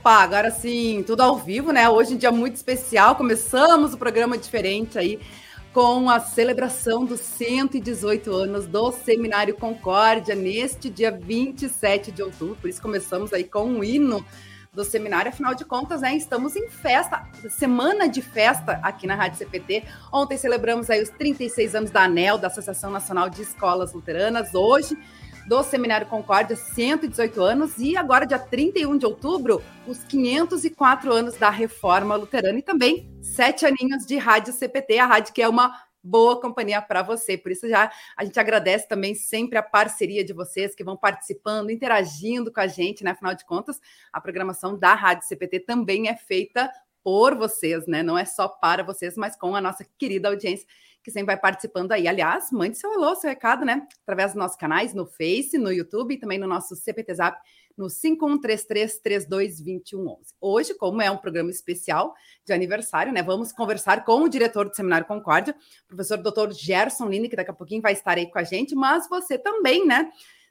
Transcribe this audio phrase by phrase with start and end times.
[0.00, 1.86] Opa, agora sim, tudo ao vivo, né?
[1.86, 3.14] Hoje é um dia muito especial.
[3.16, 5.20] Começamos o programa diferente aí
[5.74, 12.56] com a celebração dos 118 anos do Seminário Concórdia neste dia 27 de outubro.
[12.56, 14.24] Por isso começamos aí com um hino
[14.72, 15.28] do seminário.
[15.28, 19.84] Afinal de contas, né, estamos em festa, semana de festa aqui na Rádio CPT.
[20.10, 24.54] Ontem celebramos aí os 36 anos da ANEL, da Associação Nacional de Escolas Luteranas.
[24.54, 24.96] Hoje
[25.46, 31.50] do Seminário Concórdia, 118 anos, e agora, dia 31 de outubro, os 504 anos da
[31.50, 36.40] Reforma Luterana e também sete aninhos de Rádio CPT, a rádio que é uma boa
[36.40, 37.36] companhia para você.
[37.36, 41.70] Por isso já a gente agradece também sempre a parceria de vocês que vão participando,
[41.70, 43.10] interagindo com a gente, né?
[43.10, 43.80] Afinal de contas,
[44.12, 46.70] a programação da Rádio CPT também é feita
[47.02, 48.02] por vocês, né?
[48.02, 50.66] Não é só para vocês, mas com a nossa querida audiência
[51.02, 52.06] que sempre vai participando aí.
[52.06, 53.86] Aliás, mande seu alô, seu recado, né?
[54.02, 57.40] Através dos nossos canais no Face, no YouTube e também no nosso CPT Zap
[57.76, 60.34] no 5133322111.
[60.40, 63.22] Hoje, como é um programa especial de aniversário, né?
[63.22, 65.56] Vamos conversar com o diretor do Seminário Concórdia,
[65.88, 66.52] professor Dr.
[66.52, 69.86] Gerson Lini, que daqui a pouquinho vai estar aí com a gente, mas você também,
[69.86, 70.10] né?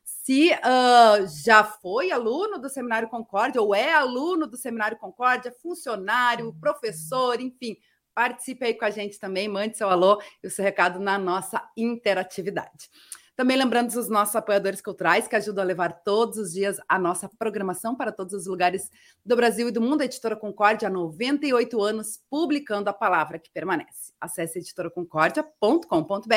[0.09, 6.53] se uh, já foi aluno do Seminário Concórdia ou é aluno do Seminário Concórdia, funcionário,
[6.59, 7.77] professor, enfim,
[8.19, 11.65] Participe aí com a gente também, mande seu alô e o seu recado na nossa
[11.77, 12.89] interatividade.
[13.33, 17.29] Também lembrando os nossos apoiadores culturais que ajudam a levar todos os dias a nossa
[17.29, 18.91] programação para todos os lugares
[19.25, 20.01] do Brasil e do mundo.
[20.01, 24.11] A Editora Concórdia há 98 anos, publicando a palavra que permanece.
[24.19, 26.35] Acesse editoraconcordia.com.br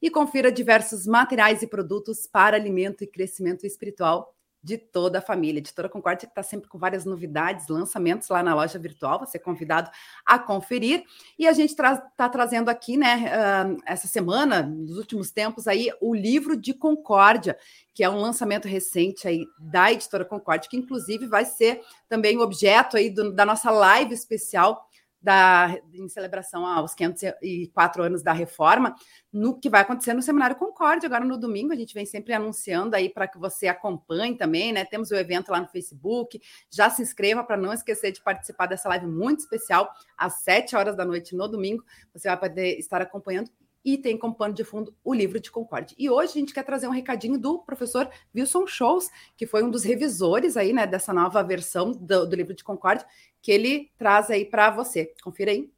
[0.00, 5.60] e confira diversos materiais e produtos para alimento e crescimento espiritual de toda a família.
[5.60, 9.40] Editora Concórdia que está sempre com várias novidades, lançamentos lá na loja virtual, você é
[9.40, 9.90] convidado
[10.24, 11.04] a conferir.
[11.38, 15.90] E a gente está tra trazendo aqui, né, uh, essa semana, nos últimos tempos aí,
[16.00, 17.56] o livro de Concórdia,
[17.94, 22.96] que é um lançamento recente aí da Editora Concórdia, que inclusive vai ser também objeto
[22.96, 24.87] aí do, da nossa live especial
[25.20, 28.94] da, em celebração aos 504 anos da reforma,
[29.32, 32.94] no que vai acontecer no Seminário Concórdia, agora no domingo, a gente vem sempre anunciando
[32.94, 34.84] aí para que você acompanhe também, né?
[34.84, 36.40] Temos o evento lá no Facebook,
[36.70, 40.96] já se inscreva para não esquecer de participar dessa live muito especial, às 7 horas
[40.96, 43.50] da noite no domingo, você vai poder estar acompanhando
[43.84, 45.94] e tem como pano de fundo o livro de Concorde.
[45.98, 49.70] E hoje a gente quer trazer um recadinho do professor Wilson Shows, que foi um
[49.70, 53.04] dos revisores aí, né, dessa nova versão do, do livro de Concorde,
[53.42, 55.12] que ele traz aí para você.
[55.22, 55.70] Confira aí.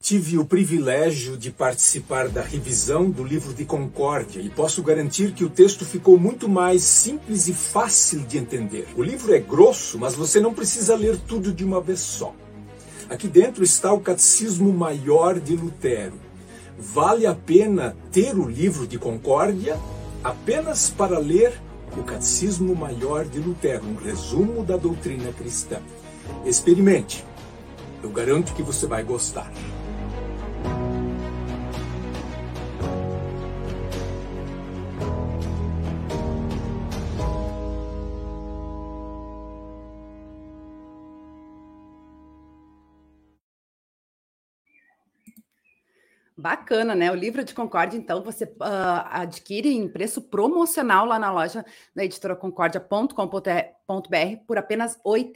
[0.00, 5.44] Tive o privilégio de participar da revisão do livro de Concórdia e posso garantir que
[5.44, 8.88] o texto ficou muito mais simples e fácil de entender.
[8.96, 12.34] O livro é grosso, mas você não precisa ler tudo de uma vez só.
[13.08, 16.32] Aqui dentro está o Catecismo Maior de Lutero
[16.82, 19.78] vale a pena ter o livro de Concórdia
[20.22, 21.52] apenas para ler
[21.96, 25.80] o Catecismo Maior de Lutero, um resumo da doutrina cristã.
[26.44, 27.24] Experimente.
[28.02, 29.50] Eu garanto que você vai gostar.
[46.42, 47.08] Bacana, né?
[47.12, 51.64] O livro de Concórdia, então, você uh, adquire em preço promocional lá na loja
[51.94, 53.81] da editora concórdia.com.br
[54.46, 55.32] por apenas R$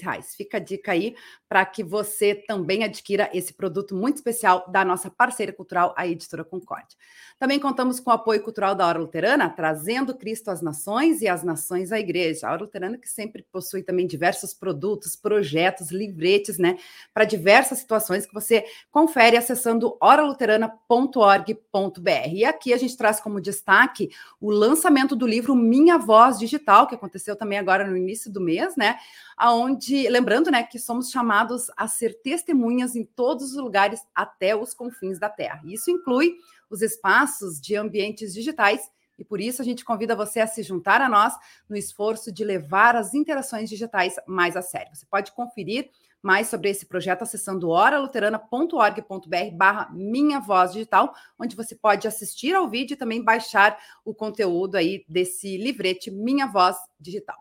[0.00, 0.34] reais.
[0.34, 1.14] Fica a dica aí
[1.48, 6.44] para que você também adquira esse produto muito especial da nossa parceira cultural, a Editora
[6.44, 6.96] Concórdia.
[7.38, 11.42] Também contamos com o apoio cultural da Hora Luterana, trazendo Cristo às nações e as
[11.42, 12.48] nações à igreja.
[12.48, 16.76] A Hora Luterana que sempre possui também diversos produtos, projetos, livretes, né,
[17.14, 22.28] para diversas situações que você confere acessando oraluterana.org.br.
[22.32, 24.10] E aqui a gente traz como destaque
[24.40, 28.76] o lançamento do livro Minha Voz Digital, que aconteceu também agora no início do mês,
[28.76, 28.98] né?
[29.36, 34.74] Aonde, lembrando, né, que somos chamados a ser testemunhas em todos os lugares até os
[34.74, 35.60] confins da Terra.
[35.64, 36.36] Isso inclui
[36.70, 41.00] os espaços de ambientes digitais e por isso a gente convida você a se juntar
[41.00, 41.34] a nós
[41.68, 44.94] no esforço de levar as interações digitais mais a sério.
[44.94, 45.90] Você pode conferir
[46.22, 52.68] mais sobre esse projeto acessando oraluterana.org.br barra Minha Voz Digital, onde você pode assistir ao
[52.68, 57.36] vídeo e também baixar o conteúdo aí desse livrete Minha Voz Digital.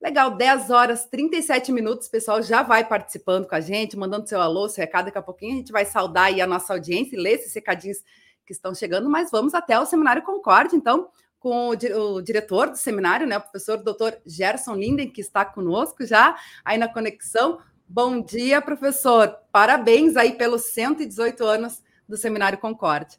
[0.00, 4.68] Legal, 10 horas 37 minutos, pessoal já vai participando com a gente, mandando seu alô,
[4.68, 7.32] seu recado, daqui a pouquinho a gente vai saudar aí a nossa audiência e ler
[7.32, 7.98] esses recadinhos
[8.46, 11.08] que estão chegando, mas vamos até o Seminário Concorde, então,
[11.40, 14.18] com o, o, diretor do seminário, né, o professor Dr.
[14.24, 17.58] Gerson Linden, que está conosco já aí na conexão.
[17.86, 19.36] Bom dia, professor.
[19.52, 23.18] Parabéns aí pelos 118 anos do Seminário Concorde.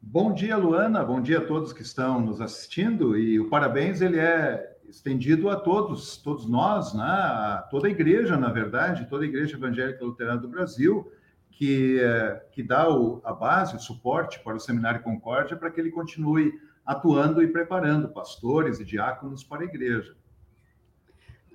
[0.00, 1.04] Bom dia, Luana.
[1.04, 3.18] Bom dia a todos que estão nos assistindo.
[3.18, 7.02] E o parabéns ele é estendido a todos, todos nós, né?
[7.02, 11.10] a toda a igreja, na verdade, toda a igreja evangélica luterana do Brasil,
[11.50, 11.98] que,
[12.52, 16.52] que dá o, a base, o suporte para o Seminário Concórdia, para que ele continue
[16.84, 20.14] atuando e preparando pastores e diáconos para a igreja.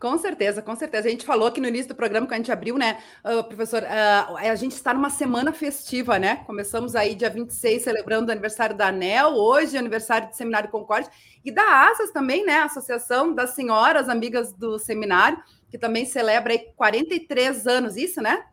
[0.02, 1.08] Com certeza, com certeza.
[1.08, 3.84] A gente falou aqui no início do programa, que a gente abriu, né, uh, professor?
[3.84, 6.38] Uh, a gente está numa semana festiva, né?
[6.38, 11.12] Começamos aí dia 26, celebrando o aniversário da ANEL, hoje aniversário do Seminário Concórdia,
[11.46, 12.62] e da ASAS também, né?
[12.62, 15.38] Associação das Senhoras Amigas do Seminário,
[15.70, 18.44] que também celebra aí 43 anos, isso, né?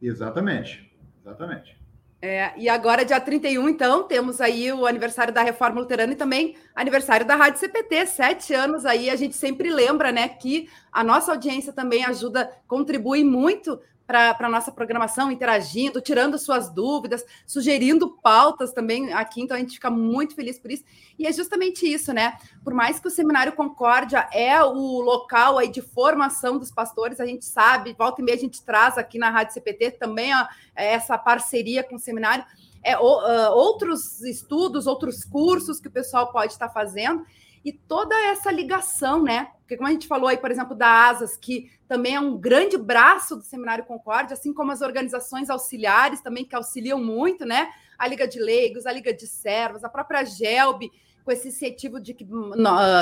[0.00, 0.90] Exatamente,
[1.20, 1.78] exatamente.
[2.26, 6.56] É, e agora, dia 31, então, temos aí o aniversário da Reforma Luterana e também
[6.74, 9.10] aniversário da Rádio CPT, sete anos aí.
[9.10, 14.48] A gente sempre lembra, né, que a nossa audiência também ajuda, contribui muito para a
[14.48, 20.34] nossa programação, interagindo, tirando suas dúvidas, sugerindo pautas também aqui, então a gente fica muito
[20.34, 20.84] feliz por isso.
[21.18, 22.36] E é justamente isso, né?
[22.62, 27.26] Por mais que o Seminário Concórdia é o local aí de formação dos pastores, a
[27.26, 31.16] gente sabe, volta e meia a gente traz aqui na Rádio CPT também ó, essa
[31.16, 32.44] parceria com o seminário,
[32.82, 37.24] é, uh, outros estudos, outros cursos que o pessoal pode estar fazendo,
[37.64, 39.48] e toda essa ligação, né?
[39.64, 42.76] Porque como a gente falou aí, por exemplo, da ASAS, que também é um grande
[42.76, 47.68] braço do Seminário Concórdia, assim como as organizações auxiliares também que auxiliam muito, né?
[47.98, 50.90] A Liga de Leigos, a Liga de Servos, a própria GELB,
[51.24, 52.26] com esse incentivo de que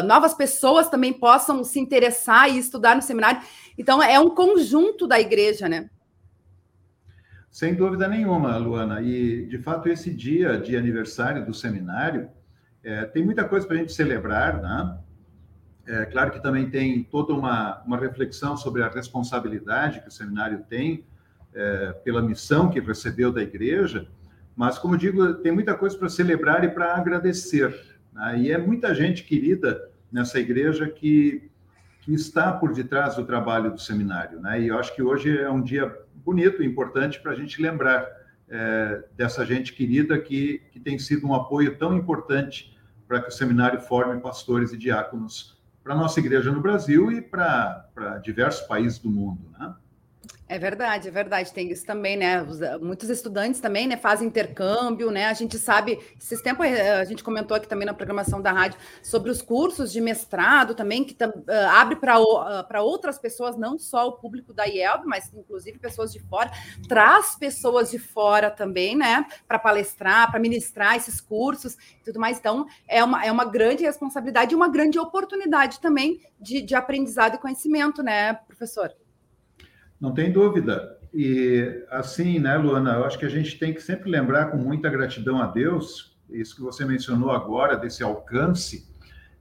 [0.04, 3.42] novas pessoas também possam se interessar e estudar no seminário.
[3.76, 5.90] Então, é um conjunto da igreja, né?
[7.50, 9.02] Sem dúvida nenhuma, Luana.
[9.02, 12.30] E, de fato, esse dia de aniversário do seminário
[12.84, 14.98] é, tem muita coisa para a gente celebrar, né?
[15.87, 20.64] É claro que também tem toda uma, uma reflexão sobre a responsabilidade que o seminário
[20.69, 21.05] tem
[21.52, 24.06] é, pela missão que recebeu da igreja,
[24.55, 27.75] mas, como digo, tem muita coisa para celebrar e para agradecer.
[28.12, 28.38] Né?
[28.40, 31.50] E é muita gente querida nessa igreja que,
[32.02, 34.40] que está por detrás do trabalho do seminário.
[34.40, 34.62] Né?
[34.62, 38.06] E eu acho que hoje é um dia bonito e importante para a gente lembrar
[38.49, 42.76] é, dessa gente querida que, que tem sido um apoio tão importante
[43.08, 48.20] para que o seminário forme pastores e diáconos para nossa igreja no Brasil e para
[48.23, 49.50] diversos países do mundo.
[49.58, 49.75] Né?
[50.52, 52.46] É verdade, é verdade, tem isso também, né?
[52.60, 55.25] Eh, muitos estudantes também, né, fazem intercâmbio, né?
[55.25, 58.78] A gente sabe, esses tempos eh, a gente comentou aqui também na programação da rádio
[59.02, 64.08] sobre os cursos de mestrado também, que uh, abre para uh, outras pessoas, não só
[64.08, 66.50] o público da IELB, mas inclusive pessoas de fora,
[66.87, 72.38] traz pessoas de fora também, né, para palestrar, para ministrar esses cursos e tudo mais.
[72.38, 77.36] Então, é uma, é uma grande responsabilidade e uma grande oportunidade também de, de aprendizado
[77.36, 78.93] e conhecimento, né, professor?
[80.02, 80.98] Não tem dúvida.
[81.14, 84.90] E assim, né, Luana, eu acho que a gente tem que sempre lembrar com muita
[84.90, 88.90] gratidão a Deus, isso que você mencionou agora, desse alcance,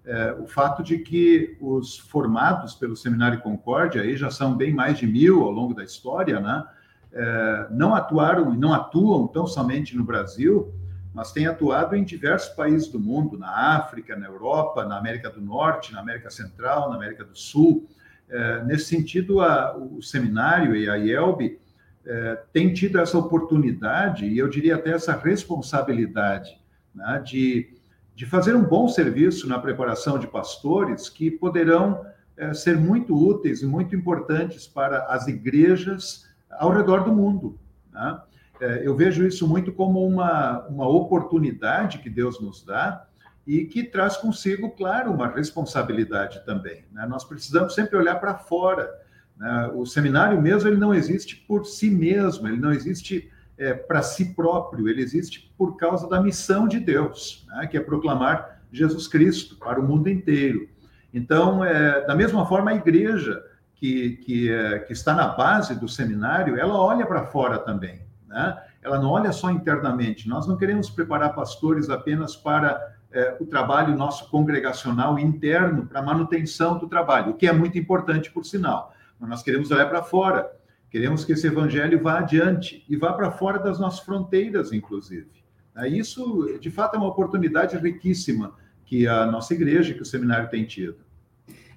[0.05, 4.99] é, o fato de que os formados pelo Seminário Concórdia, aí já são bem mais
[4.99, 6.63] de mil ao longo da história, né,
[7.11, 10.71] é, não atuaram e não atuam tão somente no Brasil,
[11.11, 15.41] mas têm atuado em diversos países do mundo, na África, na Europa, na América do
[15.41, 17.89] Norte, na América Central, na América do Sul.
[18.31, 21.59] É, nesse sentido, a, o seminário e a IELB
[22.05, 26.57] é, têm tido essa oportunidade, e eu diria até essa responsabilidade,
[26.95, 27.73] né, de,
[28.15, 32.05] de fazer um bom serviço na preparação de pastores que poderão
[32.37, 37.59] é, ser muito úteis e muito importantes para as igrejas ao redor do mundo.
[37.91, 38.21] Né?
[38.61, 43.05] É, eu vejo isso muito como uma, uma oportunidade que Deus nos dá
[43.51, 46.85] e que traz consigo, claro, uma responsabilidade também.
[46.89, 47.05] Né?
[47.05, 48.89] Nós precisamos sempre olhar para fora.
[49.35, 49.69] Né?
[49.75, 54.33] O seminário mesmo ele não existe por si mesmo, ele não existe é, para si
[54.33, 57.67] próprio, ele existe por causa da missão de Deus, né?
[57.67, 60.69] que é proclamar Jesus Cristo para o mundo inteiro.
[61.13, 63.43] Então, é, da mesma forma, a igreja
[63.75, 67.99] que, que, é, que está na base do seminário, ela olha para fora também.
[68.29, 68.57] Né?
[68.81, 70.29] Ela não olha só internamente.
[70.29, 76.77] Nós não queremos preparar pastores apenas para é, o trabalho nosso congregacional interno para manutenção
[76.77, 78.93] do trabalho, o que é muito importante, por sinal.
[79.19, 80.49] Mas nós queremos olhar para fora,
[80.89, 85.29] queremos que esse evangelho vá adiante e vá para fora das nossas fronteiras, inclusive.
[85.75, 88.53] É, isso, de fato, é uma oportunidade riquíssima
[88.85, 90.97] que a nossa igreja, que o seminário tem tido.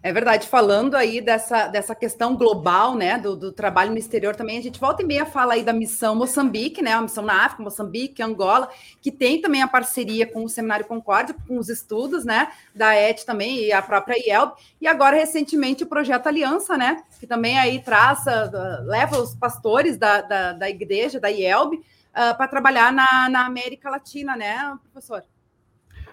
[0.04, 4.58] É verdade, falando aí dessa, dessa questão global, né, do, do, trabalho no exterior também,
[4.58, 7.62] a gente volta e meia fala aí da missão Moçambique, né, a missão na África,
[7.62, 8.68] Moçambique, Angola,
[9.00, 13.24] que tem também a parceria com o Seminário Concórdia, com os estudos, né, da ET
[13.24, 17.80] também e a própria IELB, e agora recentemente o Projeto Aliança, né, que também aí
[17.80, 18.50] traça,
[18.84, 23.88] leva os pastores da, da, da igreja, da IELB, uh, para trabalhar na, na América
[23.88, 25.24] Latina, né, professor?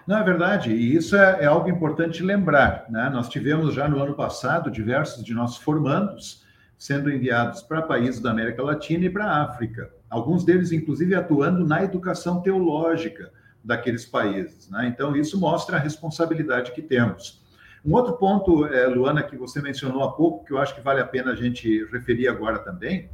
[0.06, 2.86] Não, é verdade, e isso é, é algo importante lembrar.
[2.90, 3.08] Né?
[3.10, 6.42] Nós tivemos já no ano passado diversos de nossos formandos
[6.76, 11.64] sendo enviados para países da América Latina e para a África, alguns deles, inclusive, atuando
[11.64, 13.30] na educação teológica
[13.62, 14.68] daqueles países.
[14.68, 14.88] Né?
[14.88, 17.40] Então, isso mostra a responsabilidade que temos.
[17.84, 21.00] Um outro ponto, é, Luana, que você mencionou há pouco, que eu acho que vale
[21.00, 23.08] a pena a gente referir agora também,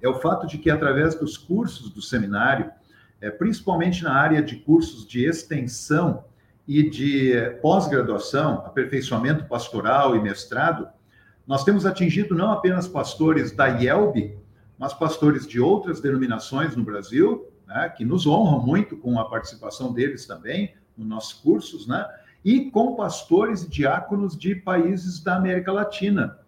[0.00, 2.70] é o fato de que, através dos cursos do seminário,
[3.20, 6.24] é, principalmente na área de cursos de extensão
[6.66, 7.32] e de
[7.62, 10.88] pós-graduação, aperfeiçoamento pastoral e mestrado,
[11.46, 14.36] nós temos atingido não apenas pastores da IELB,
[14.76, 19.92] mas pastores de outras denominações no Brasil, né, que nos honram muito com a participação
[19.92, 22.04] deles também nos nossos cursos, né,
[22.44, 26.38] e com pastores e diáconos de países da América Latina.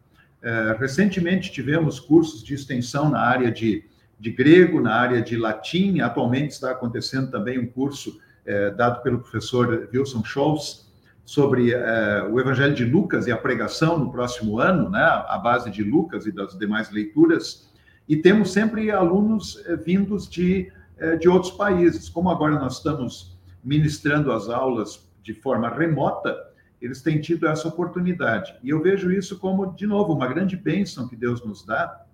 [0.43, 3.85] É, recentemente tivemos cursos de extensão na área de
[4.19, 6.01] de grego, na área de latim.
[6.01, 10.89] Atualmente está acontecendo também um curso é, dado pelo professor Wilson Scholz
[11.25, 15.71] sobre é, o Evangelho de Lucas e a pregação no próximo ano, né, a base
[15.71, 17.69] de Lucas e das demais leituras.
[18.09, 20.73] E temos sempre alunos é, vindos de,
[21.21, 22.09] de outros países.
[22.09, 26.35] Como agora nós estamos ministrando as aulas de forma remota,
[26.81, 28.55] eles têm tido essa oportunidade.
[28.63, 32.05] E eu vejo isso como, de novo, uma grande bênção que Deus nos dá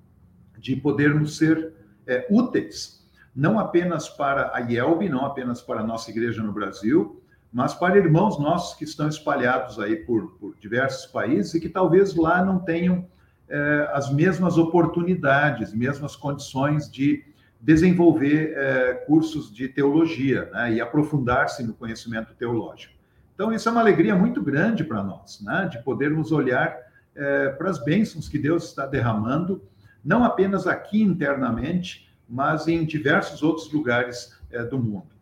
[0.58, 1.73] de podermos ser
[2.06, 7.20] é, úteis, não apenas para a IELB, não apenas para a nossa igreja no Brasil,
[7.52, 12.14] mas para irmãos nossos que estão espalhados aí por, por diversos países e que talvez
[12.16, 13.06] lá não tenham
[13.49, 17.25] é, as mesmas oportunidades, mesmas condições de
[17.61, 22.92] desenvolver é, cursos de teologia né, e aprofundar-se no conhecimento teológico.
[23.34, 26.76] Então, isso é uma alegria muito grande para nós, né, de podermos olhar
[27.14, 29.62] é, para as bênçãos que Deus está derramando
[30.04, 35.14] não apenas aqui internamente, mas em diversos outros lugares é, do mundo.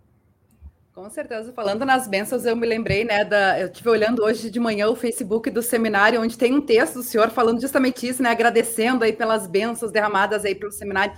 [0.94, 4.60] Com certeza, falando nas bênçãos, eu me lembrei, né, da, eu estive olhando hoje de
[4.60, 8.30] manhã o Facebook do seminário, onde tem um texto do senhor falando justamente isso, né,
[8.30, 11.14] agradecendo aí pelas bênçãos derramadas aí pelo seminário,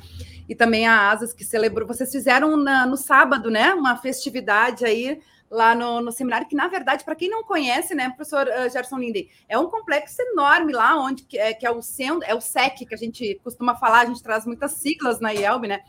[0.49, 5.21] e também a Asas que celebrou, vocês fizeram na, no sábado, né, uma festividade aí,
[5.54, 8.99] lá no, no seminário, que na verdade, para quem não conhece, né, professor uh, Gerson
[8.99, 12.40] Linden, é um complexo enorme lá, onde que é, que é o centro, é o
[12.40, 15.80] SEC, que a gente costuma falar, a gente traz muitas siglas na IELB, né?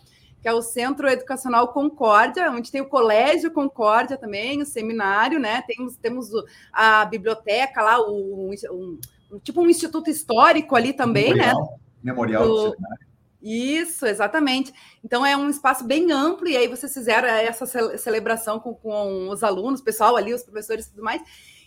[0.41, 5.63] Que é o Centro Educacional Concórdia, onde tem o Colégio Concórdia também, o seminário, né?
[5.67, 6.29] Temos, temos
[6.72, 9.00] a biblioteca lá, o, um,
[9.31, 11.77] um, tipo um instituto histórico ali também, memorial, né?
[12.03, 13.05] Memorial do, do seminário
[13.46, 14.74] isso, exatamente.
[15.04, 17.66] Então é um espaço bem amplo, e aí vocês fizeram essa
[17.98, 21.22] celebração com, com os alunos, pessoal ali, os professores e tudo mais.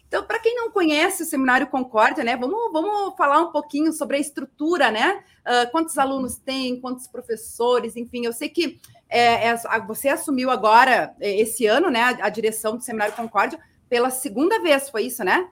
[0.08, 4.16] Então, para quem não conhece o Seminário Concórdia, né, vamos, vamos falar um pouquinho sobre
[4.16, 5.22] a estrutura, né?
[5.46, 9.56] Uh, quantos alunos tem, quantos professores, enfim, eu sei que é, é,
[9.86, 13.58] você assumiu agora, é, esse ano, né, a, a, direção do Seminário Concórdia
[13.88, 15.48] pela segunda vez, foi isso, né?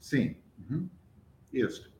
[0.00, 0.36] Sim,
[0.68, 0.88] uhum.
[1.52, 1.90] isso.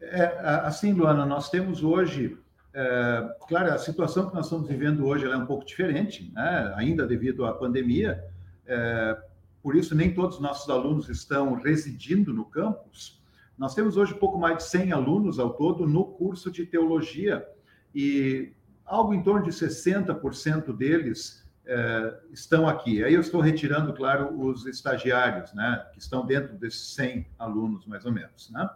[0.00, 2.38] É, assim, Luana, nós temos hoje
[2.80, 6.72] é, claro, a situação que nós estamos vivendo hoje é um pouco diferente, né?
[6.76, 8.24] ainda devido à pandemia.
[8.64, 9.20] É,
[9.60, 13.20] por isso, nem todos os nossos alunos estão residindo no campus.
[13.58, 17.44] Nós temos hoje pouco mais de 100 alunos ao todo no curso de teologia
[17.92, 18.52] e
[18.84, 23.02] algo em torno de 60% deles é, estão aqui.
[23.02, 28.04] Aí eu estou retirando, claro, os estagiários, né, que estão dentro desses 100 alunos, mais
[28.04, 28.48] ou menos.
[28.52, 28.70] Né?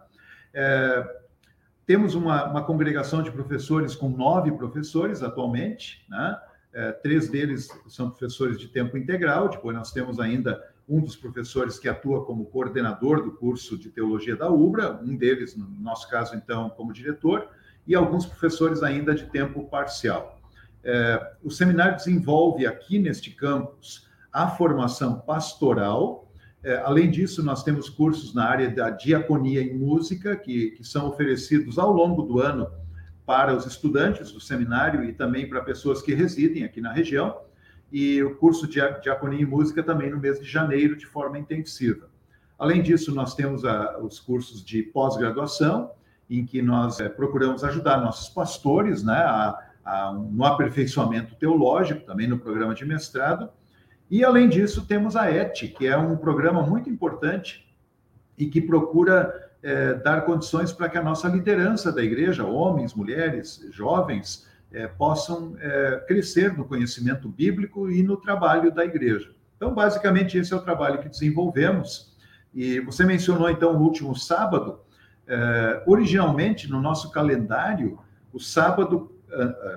[0.53, 1.22] É,
[1.85, 6.39] temos uma, uma congregação de professores com nove professores atualmente, né?
[6.73, 10.59] É, três deles são professores de tempo integral, depois nós temos ainda
[10.89, 15.55] um dos professores que atua como coordenador do curso de teologia da UBRA, um deles,
[15.55, 17.47] no nosso caso, então, como diretor,
[17.85, 20.41] e alguns professores ainda de tempo parcial.
[20.83, 26.27] É, o seminário desenvolve aqui neste campus a formação pastoral,
[26.83, 31.77] além disso, nós temos cursos na área da diaconia em música, que, que são oferecidos
[31.77, 32.67] ao longo do ano
[33.25, 37.37] para os estudantes do seminário e também para pessoas que residem aqui na região.
[37.91, 42.09] E o curso de diaconia em música também no mês de janeiro, de forma intensiva.
[42.57, 45.91] Além disso, nós temos a, os cursos de pós-graduação,
[46.29, 52.27] em que nós é, procuramos ajudar nossos pastores né, a, a, no aperfeiçoamento teológico, também
[52.27, 53.49] no programa de mestrado,
[54.13, 57.67] e, além disso, temos a ET, que é um programa muito importante
[58.37, 63.67] e que procura é, dar condições para que a nossa liderança da igreja, homens, mulheres,
[63.71, 69.31] jovens, é, possam é, crescer no conhecimento bíblico e no trabalho da igreja.
[69.57, 72.15] Então, basicamente, esse é o trabalho que desenvolvemos.
[72.53, 74.79] E você mencionou, então, o último sábado.
[75.87, 77.97] Originalmente, no nosso calendário,
[78.31, 79.12] o sábado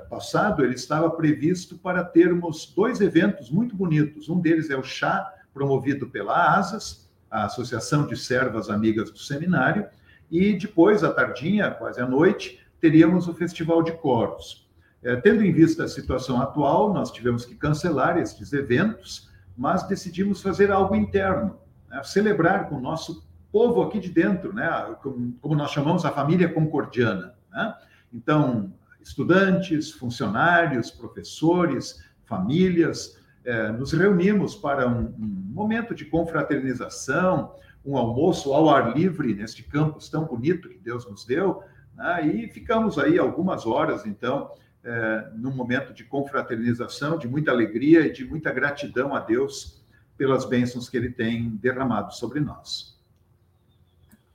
[0.09, 4.29] passado, ele estava previsto para termos dois eventos muito bonitos.
[4.29, 9.87] Um deles é o chá promovido pela ASAS, a Associação de Servas Amigas do Seminário,
[10.31, 14.69] e depois, à tardinha, quase à noite, teríamos o Festival de Coros.
[15.03, 20.43] É, tendo em vista a situação atual, nós tivemos que cancelar estes eventos, mas decidimos
[20.43, 21.59] fazer algo interno,
[21.89, 22.03] né?
[22.03, 24.69] celebrar com o nosso povo aqui de dentro, né?
[25.03, 27.35] como, como nós chamamos a família concordiana.
[27.51, 27.75] Né?
[28.13, 28.73] Então,
[29.07, 38.53] estudantes, funcionários, professores, famílias, é, nos reunimos para um, um, momento de confraternização, um almoço
[38.53, 41.63] ao ar livre neste campus tão bonito que Deus nos deu,
[41.95, 42.27] né?
[42.27, 44.51] e ficamos aí algumas horas, então,
[44.83, 49.85] é, num momento de confraternização, de muita alegria e de muita gratidão a Deus
[50.19, 52.96] pelas bênçãos que Ele tem derramado sobre nós.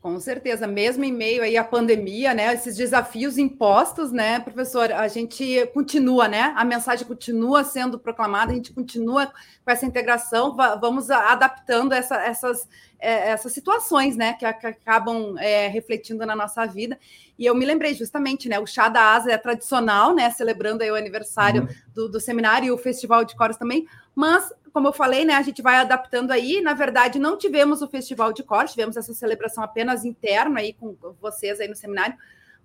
[0.01, 5.07] Com certeza, mesmo em meio aí à pandemia, né, esses desafios impostos, né, professor, a
[5.07, 11.11] gente continua, né, a mensagem continua sendo proclamada, a gente continua com essa integração, vamos
[11.11, 12.67] adaptando essa, essas,
[12.99, 16.97] é, essas situações, né, que, que acabam é, refletindo na nossa vida.
[17.37, 20.89] E eu me lembrei justamente, né, o chá da asa é tradicional, né, celebrando aí
[20.89, 21.67] o aniversário uhum.
[21.93, 25.41] do, do seminário e o festival de coros também, mas como eu falei, né, a
[25.41, 26.61] gente vai adaptando aí.
[26.61, 30.95] Na verdade, não tivemos o festival de corte, tivemos essa celebração apenas interna aí com
[31.19, 32.15] vocês aí no seminário,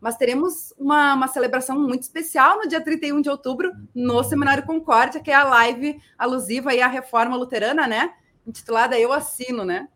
[0.01, 5.21] mas teremos uma, uma celebração muito especial no dia 31 de outubro no Seminário Concórdia,
[5.21, 8.13] que é a live alusiva aí à reforma luterana, né?
[8.47, 9.89] Intitulada Eu Assino, né?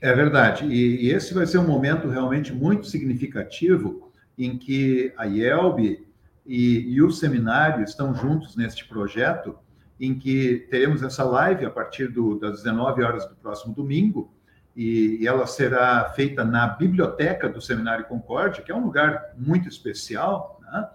[0.00, 0.66] É verdade.
[0.66, 6.06] E, e esse vai ser um momento realmente muito significativo em que a IELB
[6.46, 9.58] e, e o seminário estão juntos neste projeto
[10.00, 14.32] em que teremos essa live a partir do, das 19 horas do próximo domingo,
[14.74, 19.68] e, e ela será feita na biblioteca do Seminário Concórdia, que é um lugar muito
[19.68, 20.88] especial, né?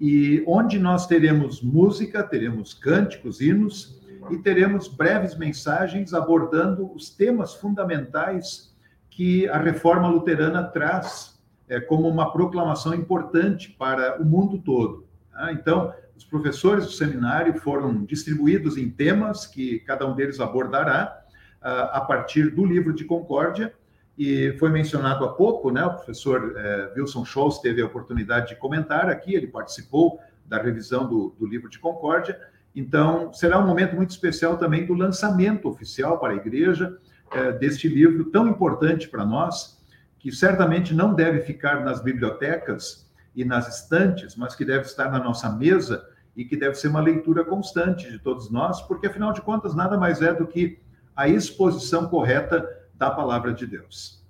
[0.00, 7.54] e onde nós teremos música, teremos cânticos, hinos, e teremos breves mensagens abordando os temas
[7.54, 8.74] fundamentais
[9.10, 11.38] que a reforma luterana traz
[11.68, 15.06] é, como uma proclamação importante para o mundo todo.
[15.32, 15.56] Né?
[15.60, 21.22] Então, os professores do seminário foram distribuídos em temas que cada um deles abordará
[21.60, 23.74] uh, a partir do livro de Concórdia.
[24.16, 25.84] E foi mencionado há pouco, né?
[25.84, 31.06] O professor uh, Wilson Scholz teve a oportunidade de comentar aqui, ele participou da revisão
[31.06, 32.40] do, do livro de Concórdia.
[32.74, 37.88] Então, será um momento muito especial também do lançamento oficial para a igreja uh, deste
[37.88, 39.76] livro tão importante para nós,
[40.18, 43.05] que certamente não deve ficar nas bibliotecas
[43.36, 47.00] e nas estantes, mas que deve estar na nossa mesa e que deve ser uma
[47.00, 50.80] leitura constante de todos nós, porque afinal de contas nada mais é do que
[51.14, 54.25] a exposição correta da palavra de Deus.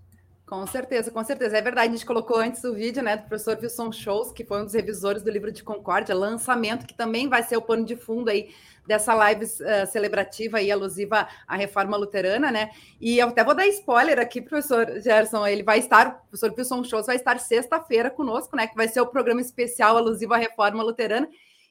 [0.47, 1.59] Com certeza, com certeza.
[1.59, 4.61] É verdade, a gente colocou antes o vídeo né, do professor Wilson Shows, que foi
[4.63, 7.97] um dos revisores do livro de Concórdia, lançamento, que também vai ser o pano de
[7.97, 8.55] fundo aí
[8.87, 12.71] dessa live uh, celebrativa e alusiva à reforma luterana, né?
[13.01, 16.85] E eu até vou dar spoiler aqui, professor Gerson, ele vai estar, o professor Wilson
[16.85, 18.69] Shows vai estar sexta-feira conosco, né?
[18.69, 21.29] Que vai ser o programa especial alusivo à reforma luterana.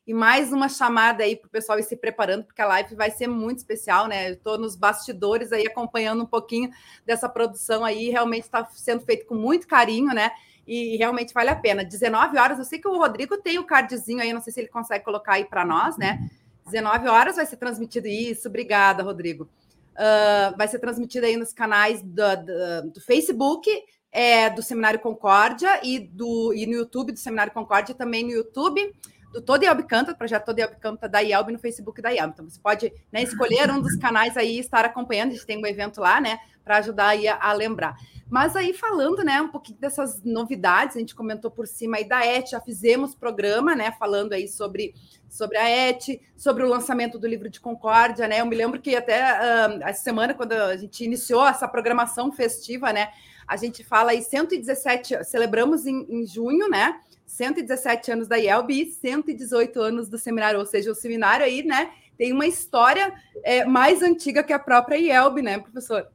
[0.08, 3.10] E mais uma chamada aí para o pessoal ir se preparando, porque a live vai
[3.10, 4.32] ser muito especial, né?
[4.32, 6.70] Estou nos bastidores aí acompanhando um pouquinho
[7.04, 10.30] dessa produção aí, realmente está sendo feito com muito carinho, né?
[10.68, 11.84] E realmente vale a pena.
[11.84, 14.68] 19 horas, eu sei que o Rodrigo tem o cardzinho aí, não sei se ele
[14.68, 16.30] consegue colocar aí para nós, né?
[16.65, 18.48] 19 horas vai ser transmitido isso.
[18.48, 19.50] Obrigada, Rodrigo.
[19.96, 23.72] Uh, vai ser transmitido aí nos canais do, do, do Facebook,
[24.12, 28.94] é, do Seminário Concórdia e, do, e no YouTube do Seminário Concórdia, também no YouTube
[29.36, 32.32] do Todo Ielb Canta, projeto Todo Ielb Canta da Ielb no Facebook da Ielb.
[32.34, 35.32] Então, você pode né, escolher um dos canais aí e estar acompanhando.
[35.32, 37.98] A gente tem um evento lá, né, para ajudar aí a, a, lembrar.
[38.30, 42.26] Mas aí, falando, né, um pouquinho dessas novidades, a gente comentou por cima aí da
[42.26, 44.95] ET, já fizemos programa, né, falando aí sobre,
[45.30, 48.95] sobre a ET, sobre o lançamento do livro de Concórdia, né, eu me lembro que
[48.95, 53.10] até uh, essa semana, quando a gente iniciou essa programação festiva, né,
[53.48, 57.00] a gente fala aí 117, celebramos em, em junho, né,
[57.36, 61.89] 117 anos da IELB e 118 anos do seminário, ou seja, o seminário aí, né,
[62.17, 66.08] tem uma história é, mais antiga que a própria IELB, né, professor?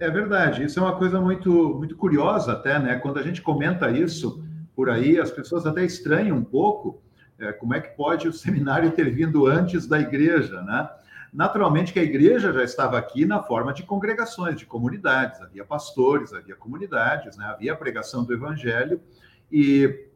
[0.00, 3.90] É verdade, isso é uma coisa muito, muito curiosa até, né, quando a gente comenta
[3.90, 4.42] isso
[4.74, 7.00] por aí, as pessoas até estranham um pouco
[7.38, 10.88] é, como é que pode o seminário ter vindo antes da igreja, né?
[11.32, 16.32] Naturalmente que a igreja já estava aqui na forma de congregações, de comunidades, havia pastores,
[16.32, 17.44] havia comunidades, né?
[17.44, 19.00] havia pregação do evangelho,
[19.50, 20.06] e,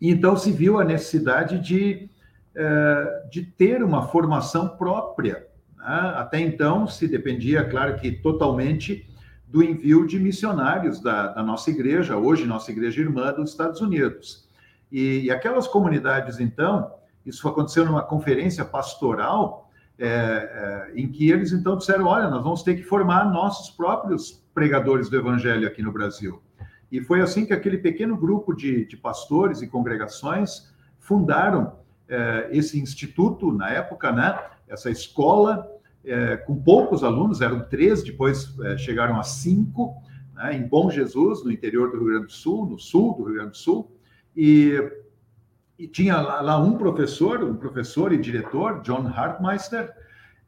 [0.00, 2.08] então se viu a necessidade de,
[2.54, 5.46] é, de ter uma formação própria.
[5.76, 6.12] Né?
[6.16, 9.08] Até então se dependia, claro que totalmente,
[9.46, 14.48] do envio de missionários da, da nossa igreja, hoje nossa igreja irmã dos Estados Unidos.
[14.90, 16.92] E, e aquelas comunidades, então,
[17.24, 22.62] isso aconteceu numa conferência pastoral, é, é, em que eles então disseram: olha, nós vamos
[22.62, 26.42] ter que formar nossos próprios pregadores do evangelho aqui no Brasil.
[26.90, 32.80] E foi assim que aquele pequeno grupo de, de pastores e congregações fundaram é, esse
[32.80, 35.70] instituto, na época, né, essa escola,
[36.04, 39.94] é, com poucos alunos, eram três, depois é, chegaram a cinco,
[40.34, 43.34] né, em Bom Jesus, no interior do Rio Grande do Sul, no sul do Rio
[43.34, 43.96] Grande do Sul,
[44.36, 44.76] e,
[45.78, 49.92] e tinha lá, lá, um professor, um professor e diretor, John Hartmeister.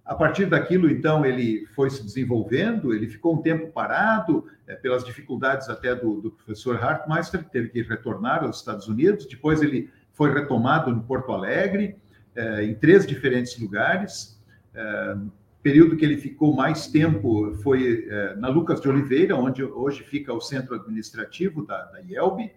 [0.05, 5.05] A partir daquilo, então, ele foi se desenvolvendo, ele ficou um tempo parado, é, pelas
[5.05, 9.91] dificuldades até do, do professor Hartmeister, que teve que retornar aos Estados Unidos, depois ele
[10.13, 11.97] foi retomado em Porto Alegre,
[12.35, 14.41] é, em três diferentes lugares.
[14.75, 15.17] É,
[15.63, 20.33] período que ele ficou mais tempo foi é, na Lucas de Oliveira, onde hoje fica
[20.33, 22.51] o centro administrativo da, da IELB,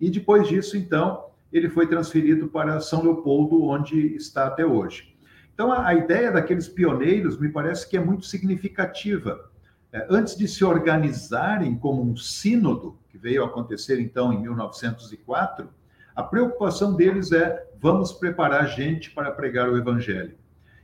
[0.00, 5.11] e depois disso, então, ele foi transferido para São Leopoldo, onde está até hoje.
[5.54, 9.50] Então, a, a ideia daqueles pioneiros me parece que é muito significativa.
[9.92, 15.68] É, antes de se organizarem como um sínodo, que veio a acontecer então em 1904,
[16.14, 20.36] a preocupação deles é vamos preparar gente para pregar o evangelho.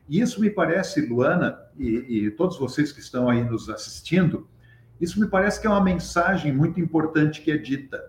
[0.08, 4.48] E isso me parece, Luana, e, e, todos vocês que estão aí nos assistindo,
[5.00, 8.02] isso me parece que é uma mensagem muito importante que é dita.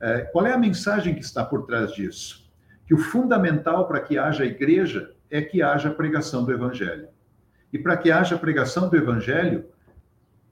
[0.00, 2.48] É, qual é a mensagem que está por trás disso?
[2.86, 7.08] Que o fundamental para que haja igreja é que haja pregação do evangelho.
[7.72, 9.66] E para que haja pregação do evangelho,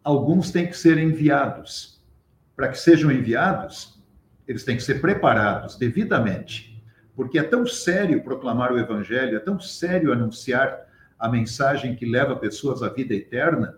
[0.05, 2.03] alguns têm que ser enviados.
[2.55, 4.01] Para que sejam enviados,
[4.47, 6.69] eles têm que ser preparados devidamente
[7.19, 10.87] porque é tão sério proclamar o evangelho, é tão sério anunciar
[11.19, 13.77] a mensagem que leva pessoas à vida eterna,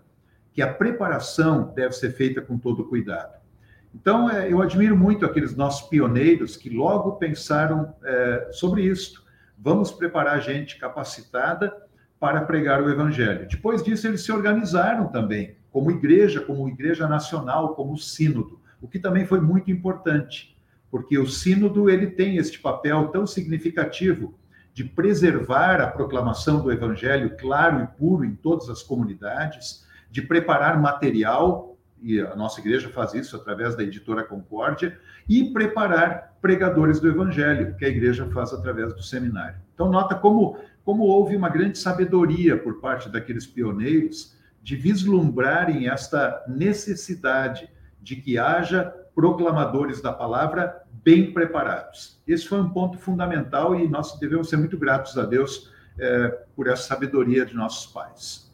[0.53, 3.33] que a preparação deve ser feita com todo cuidado.
[3.95, 9.25] Então, é, eu admiro muito aqueles nossos pioneiros que logo pensaram é, sobre isso.
[9.61, 11.71] Vamos preparar gente capacitada
[12.19, 13.47] para pregar o evangelho.
[13.47, 18.99] Depois disso, eles se organizaram também, como igreja, como igreja nacional, como sínodo, o que
[18.99, 20.51] também foi muito importante
[20.91, 24.37] porque o sínodo ele tem este papel tão significativo
[24.73, 30.79] de preservar a proclamação do evangelho claro e puro em todas as comunidades, de preparar
[30.79, 31.70] material,
[32.01, 34.97] e a nossa igreja faz isso através da editora Concórdia,
[35.29, 39.57] e preparar pregadores do evangelho, que a igreja faz através do seminário.
[39.73, 46.43] Então, nota como, como houve uma grande sabedoria por parte daqueles pioneiros de vislumbrarem esta
[46.47, 47.69] necessidade
[48.01, 48.83] de que haja
[49.15, 52.21] proclamadores da palavra bem preparados.
[52.27, 56.67] Esse foi um ponto fundamental e nós devemos ser muito gratos a Deus é, por
[56.67, 58.50] essa sabedoria de nossos pais.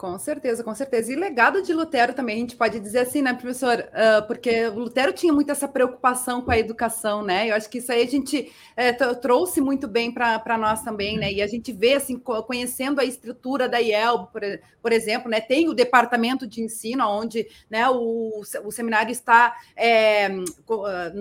[0.00, 1.12] Com certeza, com certeza.
[1.12, 3.80] E legado de Lutero também, a gente pode dizer assim, né, professor?
[3.80, 7.50] Uh, porque Lutero tinha muito essa preocupação com a educação, né?
[7.50, 11.30] Eu acho que isso aí a gente é, trouxe muito bem para nós também, né?
[11.30, 14.40] E a gente vê, assim, conhecendo a estrutura da IEL, por,
[14.80, 15.38] por exemplo, né?
[15.38, 20.30] Tem o departamento de ensino, onde né, o, o seminário está é,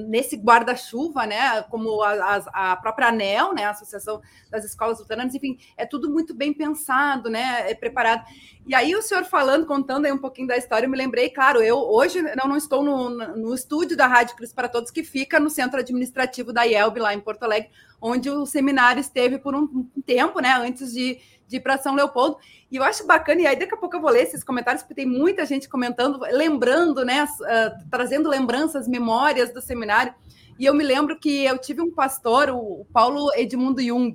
[0.08, 1.64] nesse guarda-chuva, né?
[1.64, 3.66] Como a, a, própria ANEL, né?
[3.66, 7.70] A Associação das Escolas Luteranas, enfim, é tudo muito bem pensado, né?
[7.70, 8.24] É preparado.
[8.70, 11.60] E aí, o senhor falando, contando aí um pouquinho da história, eu me lembrei, claro,
[11.60, 15.40] eu hoje não, não estou no, no estúdio da Rádio Cristo para Todos, que fica
[15.40, 19.88] no centro administrativo da IELB, lá em Porto Alegre, onde o seminário esteve por um,
[20.06, 22.38] tempo, né, antes de, de ir para São Leopoldo.
[22.70, 24.94] E eu acho bacana, e aí daqui a pouco eu vou ler esses comentários, porque
[24.94, 30.14] tem muita gente comentando, lembrando, né, uh, trazendo lembranças, memórias do seminário.
[30.60, 34.14] E eu me lembro que eu tive um pastor, o Paulo Edmundo Jung,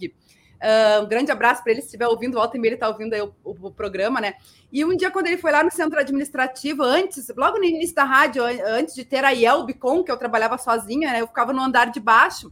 [0.65, 3.67] Uh, um grande abraço para ele, se estiver ouvindo, meia ele está ouvindo o, o,
[3.67, 4.37] o, programa, né?
[4.73, 8.05] E um dia, quando ele foi lá no centro administrativo, antes, logo no início da
[8.05, 11.21] rádio, antes de ter a Yelbicon, que eu trabalhava sozinha, né?
[11.21, 12.51] Eu ficava no andar de baixo.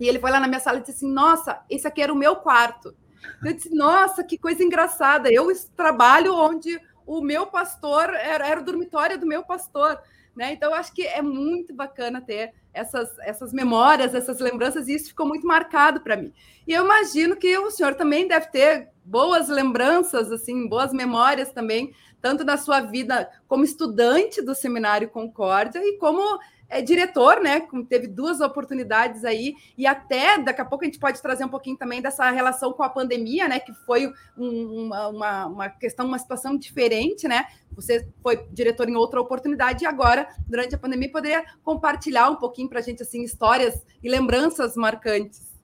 [0.00, 2.16] E ele foi lá na minha sala e disse assim: Nossa, esse aqui era o
[2.16, 2.96] meu quarto.
[3.44, 5.30] Eu disse: Nossa, que coisa engraçada.
[5.30, 10.00] Eu trabalho onde o meu pastor era, era o dormitório do meu pastor.
[10.36, 10.52] Né?
[10.52, 15.26] Então, acho que é muito bacana ter essas, essas memórias, essas lembranças, e isso ficou
[15.26, 16.30] muito marcado para mim.
[16.66, 21.94] E eu imagino que o senhor também deve ter boas lembranças, assim, boas memórias também,
[22.20, 26.38] tanto na sua vida como estudante do Seminário Concórdia e como
[26.68, 27.62] é diretor, né?
[27.88, 31.76] Teve duas oportunidades aí, e até daqui a pouco a gente pode trazer um pouquinho
[31.76, 33.60] também dessa relação com a pandemia, né?
[33.60, 37.46] Que foi um, uma, uma questão, uma situação diferente, né?
[37.72, 42.68] Você foi diretor em outra oportunidade e agora, durante a pandemia, poderia compartilhar um pouquinho
[42.68, 45.54] para a gente assim histórias e lembranças marcantes.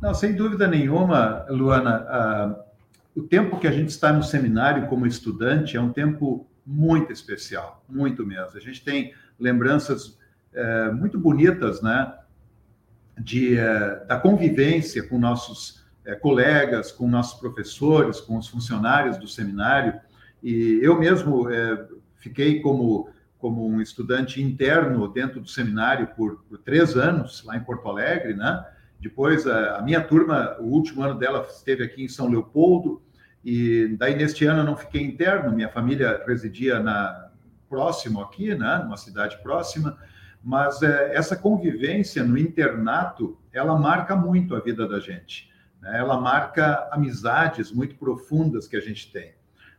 [0.00, 2.56] Não, sem dúvida nenhuma, Luana.
[3.16, 7.12] Uh, o tempo que a gente está no seminário como estudante é um tempo muito
[7.12, 8.56] especial, muito mesmo.
[8.56, 10.18] A gente tem lembranças
[10.52, 12.14] é, muito bonitas, né?
[13.16, 19.26] De, é, da convivência com nossos é, colegas, com nossos professores, com os funcionários do
[19.26, 20.00] seminário.
[20.42, 26.58] E eu mesmo é, fiquei como, como um estudante interno dentro do seminário por, por,
[26.58, 28.64] três anos, lá em Porto Alegre, né?
[29.00, 33.02] Depois, a, a minha turma, o último ano dela esteve aqui em São Leopoldo,
[33.44, 37.27] e daí neste ano eu não fiquei interno, minha família residia na
[37.68, 39.96] próximo aqui, né, numa cidade próxima,
[40.42, 45.50] mas é, essa convivência no internato, ela marca muito a vida da gente.
[45.80, 45.98] Né?
[45.98, 49.32] Ela marca amizades muito profundas que a gente tem.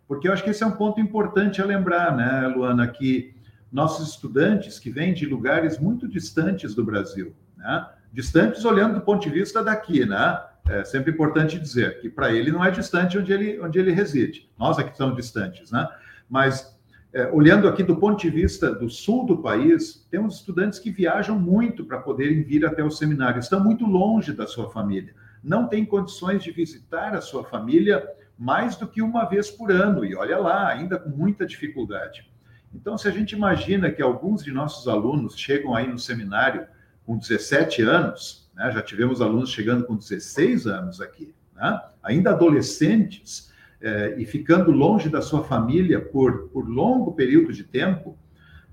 [0.08, 3.36] Porque eu acho que esse é um ponto importante a lembrar, né, Luana, que
[3.71, 7.88] nossos estudantes que vêm de lugares muito distantes do Brasil, né?
[8.12, 10.41] distantes olhando do ponto de vista daqui, né?
[10.67, 14.49] É sempre importante dizer que para ele não é distante onde ele, onde ele reside.
[14.58, 15.88] Nós aqui estamos distantes, né?
[16.30, 16.79] Mas
[17.12, 21.39] é, olhando aqui do ponto de vista do sul do país, temos estudantes que viajam
[21.39, 25.86] muito para poderem vir até o seminário, estão muito longe da sua família, não têm
[25.86, 30.38] condições de visitar a sua família mais do que uma vez por ano, e olha
[30.38, 32.30] lá, ainda com muita dificuldade.
[32.74, 36.67] Então, se a gente imagina que alguns de nossos alunos chegam aí no seminário
[37.06, 38.72] com 17 anos, né?
[38.72, 41.82] já tivemos alunos chegando com 16 anos aqui, né?
[42.04, 43.48] ainda adolescentes,
[44.18, 48.18] e ficando longe da sua família por, por longo período de tempo,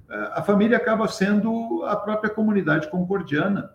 [0.09, 3.71] a família acaba sendo a própria comunidade concordiana.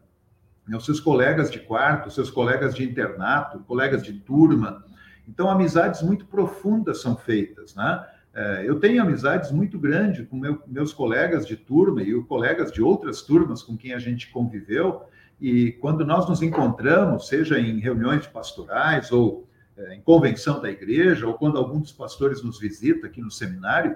[0.68, 0.78] Né?
[0.78, 4.84] Os seus colegas de quarto, seus colegas de internato, colegas de turma.
[5.28, 8.06] Então, amizades muito profundas são feitas, né?
[8.34, 12.82] É, eu tenho amizades muito grandes com meu, meus colegas de turma e colegas de
[12.82, 15.04] outras turmas com quem a gente conviveu,
[15.40, 19.48] e quando nós nos encontramos, seja em reuniões pastorais ou
[19.88, 23.96] é, em convenção da igreja, ou quando algum dos pastores nos visita aqui no seminário,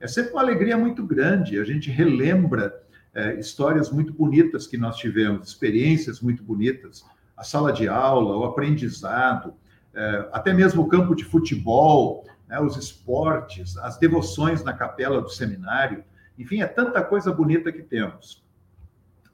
[0.00, 1.58] é sempre uma alegria muito grande.
[1.58, 2.80] A gente relembra
[3.14, 7.04] é, histórias muito bonitas que nós tivemos, experiências muito bonitas,
[7.36, 9.54] a sala de aula, o aprendizado,
[9.94, 15.28] é, até mesmo o campo de futebol, né, os esportes, as devoções na capela do
[15.28, 16.04] seminário,
[16.38, 18.44] enfim, é tanta coisa bonita que temos.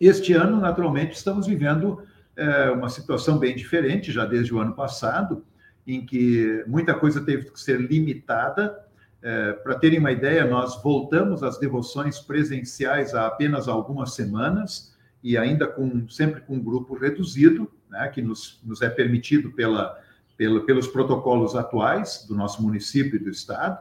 [0.01, 2.03] Este ano, naturalmente, estamos vivendo
[2.37, 5.45] é, uma situação bem diferente, já desde o ano passado,
[5.87, 8.85] em que muita coisa teve que ser limitada.
[9.23, 15.37] É, Para terem uma ideia, nós voltamos às devoções presenciais há apenas algumas semanas e
[15.39, 19.99] ainda com sempre com um grupo reduzido, né, que nos, nos é permitido pela
[20.37, 23.79] pelo, pelos protocolos atuais do nosso município e do estado,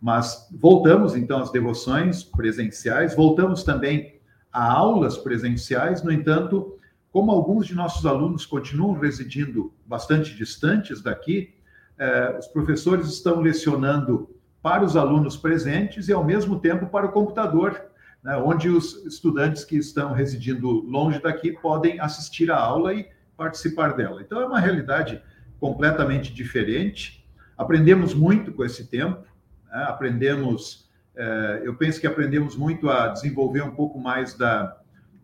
[0.00, 4.20] mas voltamos então às devoções presenciais, voltamos também
[4.52, 6.78] a aulas presenciais, no entanto,
[7.16, 11.54] como alguns de nossos alunos continuam residindo bastante distantes daqui,
[11.96, 17.12] eh, os professores estão lecionando para os alunos presentes e, ao mesmo tempo, para o
[17.12, 17.80] computador,
[18.22, 23.96] né, onde os estudantes que estão residindo longe daqui podem assistir à aula e participar
[23.96, 24.20] dela.
[24.20, 25.22] Então, é uma realidade
[25.58, 27.26] completamente diferente.
[27.56, 29.24] Aprendemos muito com esse tempo,
[29.72, 29.84] né?
[29.88, 34.76] aprendemos, é, eu penso que aprendemos muito a desenvolver um pouco mais da,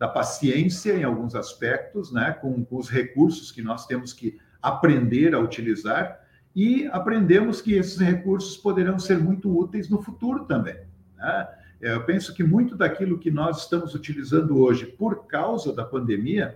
[0.03, 2.33] da paciência em alguns aspectos, né?
[2.33, 6.19] com, com os recursos que nós temos que aprender a utilizar,
[6.53, 10.75] e aprendemos que esses recursos poderão ser muito úteis no futuro também.
[11.15, 11.47] Né?
[11.81, 16.53] É, eu penso que muito daquilo que nós estamos utilizando hoje por causa da pandemia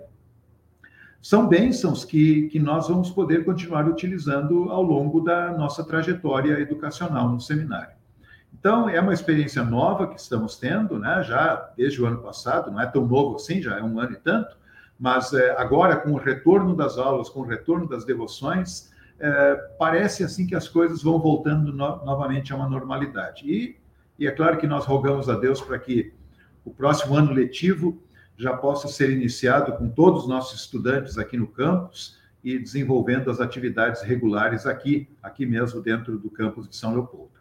[1.22, 7.30] são bênçãos que, que nós vamos poder continuar utilizando ao longo da nossa trajetória educacional
[7.30, 7.96] no seminário.
[8.60, 11.24] Então, é uma experiência nova que estamos tendo, né?
[11.24, 14.18] já desde o ano passado, não é tão novo assim, já é um ano e
[14.18, 14.58] tanto,
[15.00, 20.24] mas é, agora, com o retorno das aulas, com o retorno das devoções, é, parece
[20.24, 23.46] assim que as coisas vão voltando no, novamente a uma normalidade.
[23.46, 23.78] E,
[24.18, 26.14] e é claro que nós rogamos a Deus para que
[26.66, 28.02] o próximo ano letivo
[28.36, 33.40] já possa ser iniciado com todos os nossos estudantes aqui no campus e desenvolvendo as
[33.40, 37.37] atividades regulares aqui, aqui mesmo dentro do campus de São Leopoldo.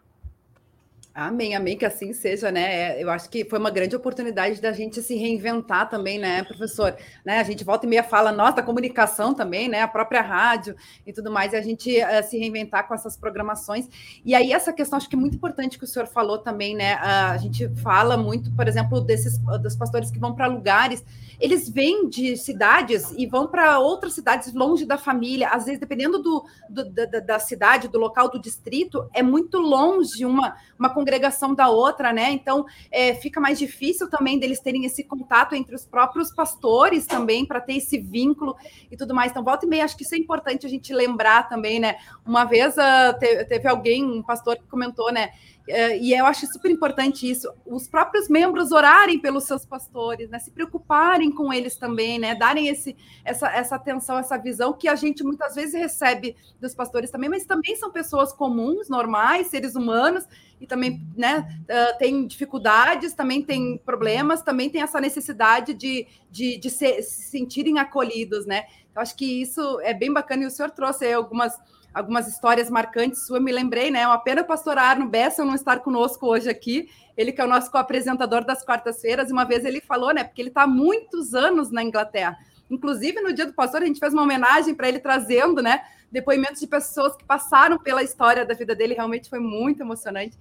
[1.19, 2.91] Amém, amém, que assim seja, né?
[2.99, 6.95] É, eu acho que foi uma grande oportunidade da gente se reinventar também, né, professor?
[7.25, 7.39] Né?
[7.39, 9.81] A gente volta e meia fala, nossa, comunicação também, né?
[9.81, 10.75] A própria rádio
[11.07, 13.89] e tudo mais, e a gente uh, se reinventar com essas programações.
[14.23, 16.93] E aí, essa questão, acho que é muito importante que o senhor falou também, né?
[16.97, 21.03] Uh, a gente fala muito, por exemplo, desses dos pastores que vão para lugares
[21.39, 25.49] eles vêm de cidades e vão para outras cidades longe da família.
[25.49, 30.25] Às vezes, dependendo do, do da, da, cidade, do local, do distrito, é muito longe
[30.25, 32.31] uma, uma congregação da outra, né?
[32.31, 37.45] Então é, fica mais difícil também deles terem esse contato entre os próprios pastores também,
[37.45, 38.55] para ter esse vínculo
[38.91, 39.31] e tudo mais.
[39.31, 41.95] Então, volta e meia, acho que isso é importante a gente lembrar também, né?
[42.25, 45.31] Uma vez uh, teve, teve alguém, um pastor, que comentou, né?
[45.67, 50.39] É, e eu acho super importante isso, os próprios membros orarem pelos seus pastores, né,
[50.39, 54.95] se preocuparem com eles também, né, darem esse, essa, essa atenção, essa visão que a
[54.95, 60.25] gente muitas vezes recebe dos pastores também, mas também são pessoas comuns, normais, seres humanos,
[60.59, 66.57] e também né, uh, tem dificuldades, também tem problemas, também tem essa necessidade de, de,
[66.57, 68.65] de se, se sentirem acolhidos, né?
[68.95, 71.59] Eu acho que isso é bem bacana, e o senhor trouxe algumas
[71.97, 74.01] algumas histórias marcantes sua, me lembrei, né?
[74.01, 77.43] É uma pena o pastor Arno Bessa não estar conosco hoje aqui, ele que é
[77.43, 80.23] o nosso co-apresentador das quartas-feiras, uma vez ele falou, né?
[80.23, 82.37] Porque ele está há muitos anos na Inglaterra.
[82.69, 85.81] Inclusive, no dia do pastor, a gente fez uma homenagem para ele, trazendo, né?
[86.11, 90.37] Depoimentos de pessoas que passaram pela história da vida dele, realmente foi muito emocionante.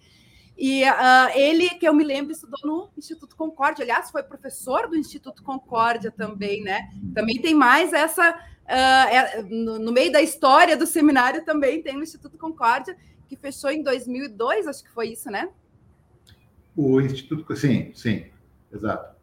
[0.58, 4.96] E uh, ele, que eu me lembro, estudou no Instituto Concórdia, aliás, foi professor do
[4.96, 6.90] Instituto Concórdia também, né?
[7.14, 12.02] Também tem mais essa Uh, no, no, meio da história do seminário também tem o
[12.02, 12.96] Instituto Concórdia,
[13.28, 15.48] que fechou em 2002, acho que foi isso, né?
[16.76, 18.26] O Instituto, sim, sim,
[18.72, 19.14] exato.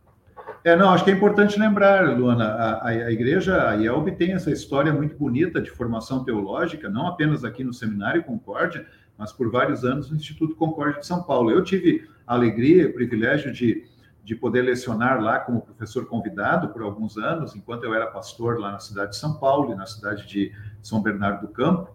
[0.63, 4.49] É, não, acho que é importante lembrar, Luana, a, a, igreja, a IELB tem essa
[4.49, 9.83] história muito bonita de formação teológica, não apenas aqui no Seminário Concórdia, mas por vários
[9.83, 11.51] anos no Instituto Concórdia de São Paulo.
[11.51, 13.83] Eu tive a alegria, o privilégio de
[14.23, 18.71] de poder lecionar lá como professor convidado por alguns anos, enquanto eu era pastor lá
[18.71, 21.89] na cidade de São Paulo e na cidade de São Bernardo do Campo.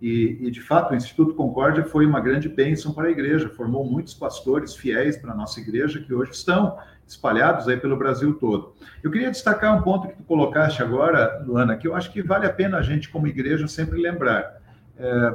[0.00, 3.84] E, e, de fato, o Instituto Concórdia foi uma grande bênção para a igreja, formou
[3.84, 8.74] muitos pastores fiéis para a nossa igreja que hoje estão espalhados aí pelo Brasil todo.
[9.02, 12.46] Eu queria destacar um ponto que tu colocaste agora, Luana, que eu acho que vale
[12.46, 14.60] a pena a gente, como igreja, sempre lembrar.
[14.96, 15.34] É,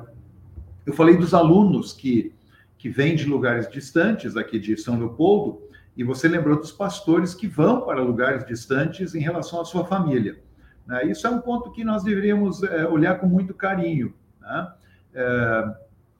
[0.85, 2.33] eu falei dos alunos que,
[2.77, 7.47] que vêm de lugares distantes aqui de São Leopoldo, e você lembrou dos pastores que
[7.47, 10.39] vão para lugares distantes em relação à sua família.
[10.85, 11.05] Né?
[11.05, 14.13] Isso é um ponto que nós deveríamos é, olhar com muito carinho.
[14.41, 14.73] Né?
[15.13, 15.73] É,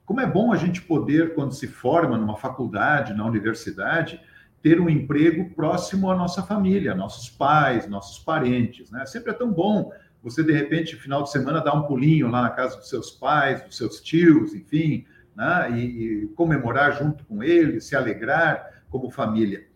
[0.04, 4.20] como é bom a gente poder, quando se forma numa faculdade, na universidade,
[4.62, 8.90] ter um emprego próximo à nossa família, nossos pais, nossos parentes.
[8.90, 9.06] Né?
[9.06, 9.90] Sempre é tão bom
[10.22, 13.62] você, de repente, final de semana, dar um pulinho lá na casa dos seus pais,
[13.62, 15.70] dos seus tios, enfim, né?
[15.72, 19.70] e, e comemorar junto com eles, se alegrar como família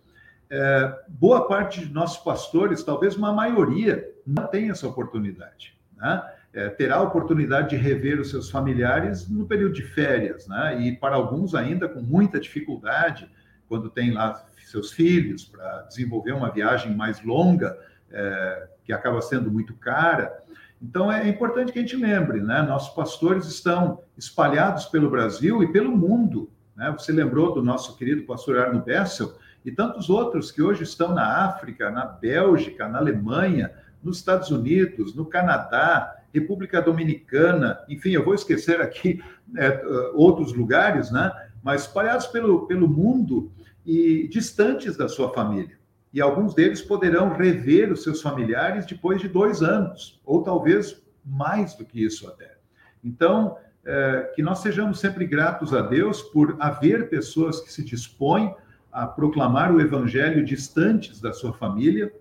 [0.51, 5.77] é, boa parte de nossos pastores, talvez uma maioria, não tem essa oportunidade.
[5.97, 6.23] Né?
[6.53, 10.81] É, terá a oportunidade de rever os seus familiares no período de férias, né?
[10.81, 13.29] e para alguns ainda com muita dificuldade,
[13.69, 17.77] quando tem lá seus filhos, para desenvolver uma viagem mais longa,
[18.11, 20.41] é, que acaba sendo muito cara.
[20.81, 22.63] Então é importante que a gente lembre, né?
[22.63, 26.51] Nossos pastores estão espalhados pelo Brasil e pelo mundo.
[26.77, 26.95] Né?
[26.97, 29.35] Você lembrou do nosso querido pastor Arno Bessel,
[29.65, 35.15] e tantos outros que hoje estão na África, na Bélgica, na Alemanha, nos Estados Unidos,
[35.15, 39.23] no Canadá, República Dominicana, enfim, eu vou esquecer aqui
[39.57, 39.83] é,
[40.13, 41.33] outros lugares, né?
[41.63, 43.51] Mas espalhados pelo, pelo mundo
[43.87, 45.79] e distantes da sua família.
[46.13, 51.75] E alguns deles poderão rever os seus familiares depois de dois anos, ou talvez mais
[51.75, 52.57] do que isso até.
[53.03, 58.55] Então, é, que nós sejamos sempre gratos a Deus por haver pessoas que se dispõem
[58.95, 62.13] a proclamar o evangelho distantes da sua família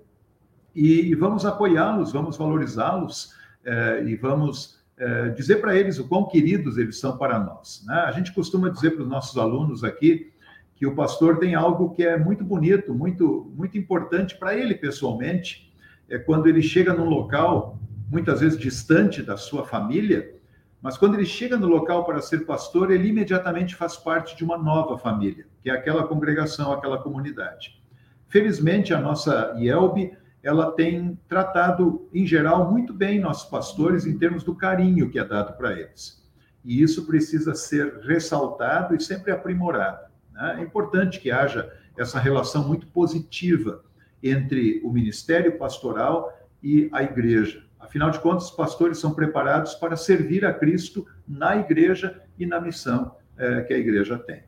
[0.76, 6.80] e, vamos apoiá-los, vamos valorizá-los eh, e vamos eh, dizer para eles o quão queridos
[6.80, 7.84] eles são para nós.
[7.86, 7.93] Né?
[7.93, 10.34] A gente costuma dizer para os nossos alunos aqui
[10.76, 15.71] que o pastor tem algo que é muito bonito, muito, muito importante para ele pessoalmente,
[16.09, 17.78] é quando ele chega num local,
[18.09, 20.33] muitas vezes distante da sua família,
[20.84, 24.58] mas quando ele chega no local para ser pastor, ele imediatamente faz parte de uma
[24.58, 27.82] nova família, que é aquela congregação, aquela comunidade.
[28.28, 30.12] Felizmente, a nossa IELB,
[30.44, 35.24] ela tem tratado, em geral, muito bem nossos pastores em termos do carinho que é
[35.24, 36.22] dado para eles.
[36.66, 40.12] E isso precisa ser ressaltado e sempre aprimorado.
[40.34, 40.58] Né?
[40.60, 43.86] É importante que haja essa relação muito positiva
[44.22, 47.64] entre o ministério pastoral e a igreja.
[47.84, 52.60] Afinal de contas, os pastores são preparados para servir a Cristo na igreja e na
[52.60, 54.44] missão é, que a igreja tem.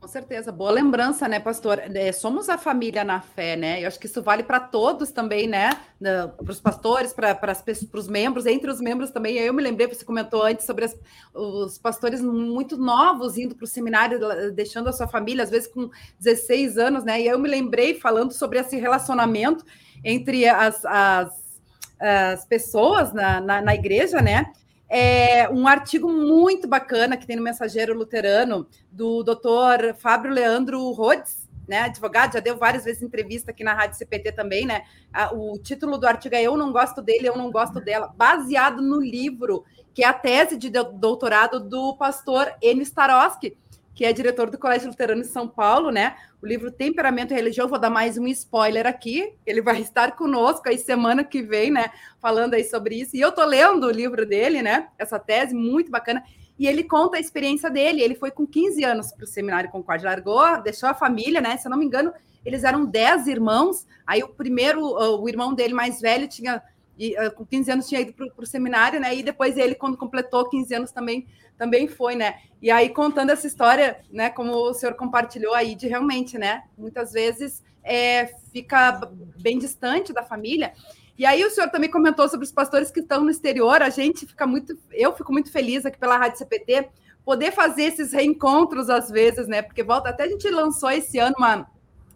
[0.00, 1.78] Com certeza, boa lembrança, né, pastor?
[1.78, 3.80] É, somos a família na fé, né?
[3.80, 5.70] Eu acho que isso vale para todos também, né?
[6.00, 7.38] Para os pastores, para
[7.94, 9.38] os membros, entre os membros também.
[9.38, 10.98] Eu me lembrei, você comentou antes sobre as,
[11.32, 14.18] os pastores muito novos indo para o seminário,
[14.52, 15.88] deixando a sua família, às vezes com
[16.18, 17.20] 16 anos, né?
[17.20, 19.64] E eu me lembrei falando sobre esse relacionamento
[20.04, 21.41] entre as, as
[22.02, 24.52] as pessoas na, na, na igreja, né?
[24.94, 31.48] é um artigo muito bacana que tem no Mensageiro Luterano do doutor Fábio Leandro Rhodes,
[31.66, 34.82] né, advogado, já deu várias vezes entrevista aqui na Rádio CPT também, né?
[35.32, 39.00] O título do artigo é Eu não gosto dele, eu não gosto dela, baseado no
[39.00, 42.82] livro, que é a tese de doutorado do pastor N.
[42.82, 43.56] Starosky,
[43.94, 46.16] que é diretor do Colégio Luterano de São Paulo, né?
[46.42, 49.34] O livro Temperamento e Religião, vou dar mais um spoiler aqui.
[49.46, 51.90] Ele vai estar conosco aí semana que vem, né?
[52.20, 53.16] Falando aí sobre isso.
[53.16, 54.88] E eu tô lendo o livro dele, né?
[54.98, 56.22] Essa tese muito bacana.
[56.58, 58.02] E ele conta a experiência dele.
[58.02, 61.56] Ele foi com 15 anos para o seminário Concorde, largou, deixou a família, né?
[61.56, 62.12] Se eu não me engano,
[62.44, 63.86] eles eram 10 irmãos.
[64.06, 66.62] Aí o primeiro, o irmão dele mais velho, tinha
[66.98, 69.14] e, uh, com 15 anos tinha ido para o seminário, né?
[69.14, 71.26] E depois ele, quando completou 15 anos, também,
[71.56, 72.36] também foi, né?
[72.60, 74.30] E aí, contando essa história, né?
[74.30, 76.64] Como o senhor compartilhou aí, de realmente, né?
[76.76, 79.00] Muitas vezes é, fica
[79.40, 80.72] bem distante da família.
[81.18, 83.82] E aí o senhor também comentou sobre os pastores que estão no exterior.
[83.82, 86.88] A gente fica muito, eu fico muito feliz aqui pela Rádio CPT
[87.24, 89.62] poder fazer esses reencontros às vezes, né?
[89.62, 91.66] Porque volta até a gente lançou esse ano uma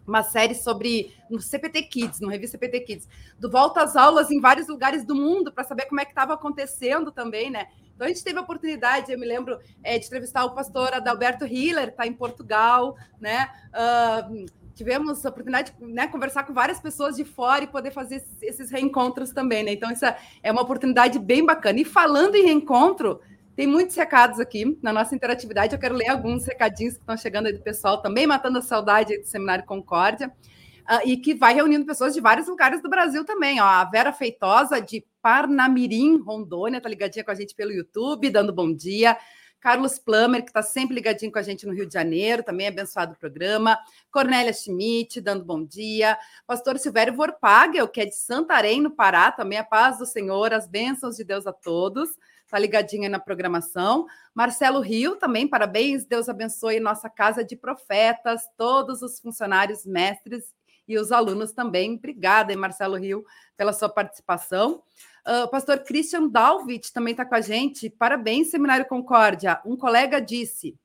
[0.07, 4.39] uma série sobre no CPT Kids, no revista CPT Kids, do volta às aulas em
[4.39, 7.67] vários lugares do mundo para saber como é que estava acontecendo também, né?
[7.93, 11.45] Então a gente teve a oportunidade, eu me lembro é, de entrevistar o pastor Adalberto
[11.45, 13.49] Hiller, está em Portugal, né?
[13.73, 14.45] Uh,
[14.77, 18.69] tivemos a oportunidade de né, conversar com várias pessoas de fora e poder fazer esses
[18.69, 19.73] reencontros também, né?
[19.73, 20.05] Então, isso
[20.43, 21.79] é uma oportunidade bem bacana.
[21.79, 23.19] E falando em reencontro,
[23.57, 25.73] tem muitos recados aqui na nossa interatividade.
[25.73, 29.17] Eu quero ler alguns recadinhos que estão chegando aí do pessoal, também matando a saudade
[29.17, 33.59] do Seminário Concórdia, uh, e que vai reunindo pessoas de vários lugares do Brasil também.
[33.59, 38.53] Ó, a Vera Feitosa, de Parnamirim, Rondônia, está ligadinha com a gente pelo YouTube, dando
[38.53, 39.17] bom dia.
[39.59, 43.13] Carlos Plummer, que está sempre ligadinho com a gente no Rio de Janeiro, também abençoado
[43.13, 43.75] o programa.
[44.11, 46.15] Cornélia Schmidt, dando bom dia.
[46.45, 50.67] Pastor Silvério Vorpagel, que é de Santarém, no Pará, também a paz do Senhor, as
[50.67, 52.11] bênçãos de Deus a todos
[52.47, 54.07] está ligadinha na programação.
[54.33, 60.55] Marcelo Rio também, parabéns, Deus abençoe nossa casa de profetas, todos os funcionários, mestres
[60.87, 61.95] e os alunos também.
[61.95, 63.25] Obrigada, Marcelo Rio,
[63.57, 64.81] pela sua participação.
[65.27, 67.89] Uh, o pastor Christian Dalvit também está com a gente.
[67.89, 69.61] Parabéns, Seminário Concórdia.
[69.65, 70.79] Um colega disse: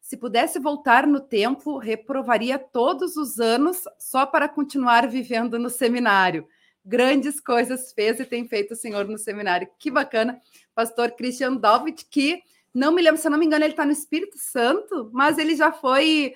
[0.00, 6.46] se pudesse voltar no tempo, reprovaria todos os anos só para continuar vivendo no seminário.
[6.88, 9.68] Grandes coisas fez e tem feito o senhor no seminário.
[9.78, 10.40] Que bacana
[10.74, 13.92] pastor Christian Dalvit, que não me lembro, se eu não me engano, ele está no
[13.92, 16.34] Espírito Santo, mas ele já foi.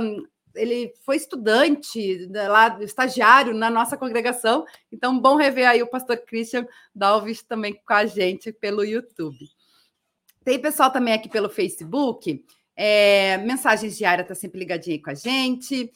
[0.00, 4.64] Um, ele foi estudante lá, estagiário na nossa congregação.
[4.90, 9.46] Então, bom rever aí o pastor Christian Dalvich também com a gente pelo YouTube.
[10.44, 12.44] Tem pessoal também aqui pelo Facebook.
[12.76, 15.90] É, mensagens diárias está sempre ligadinho aí com a gente.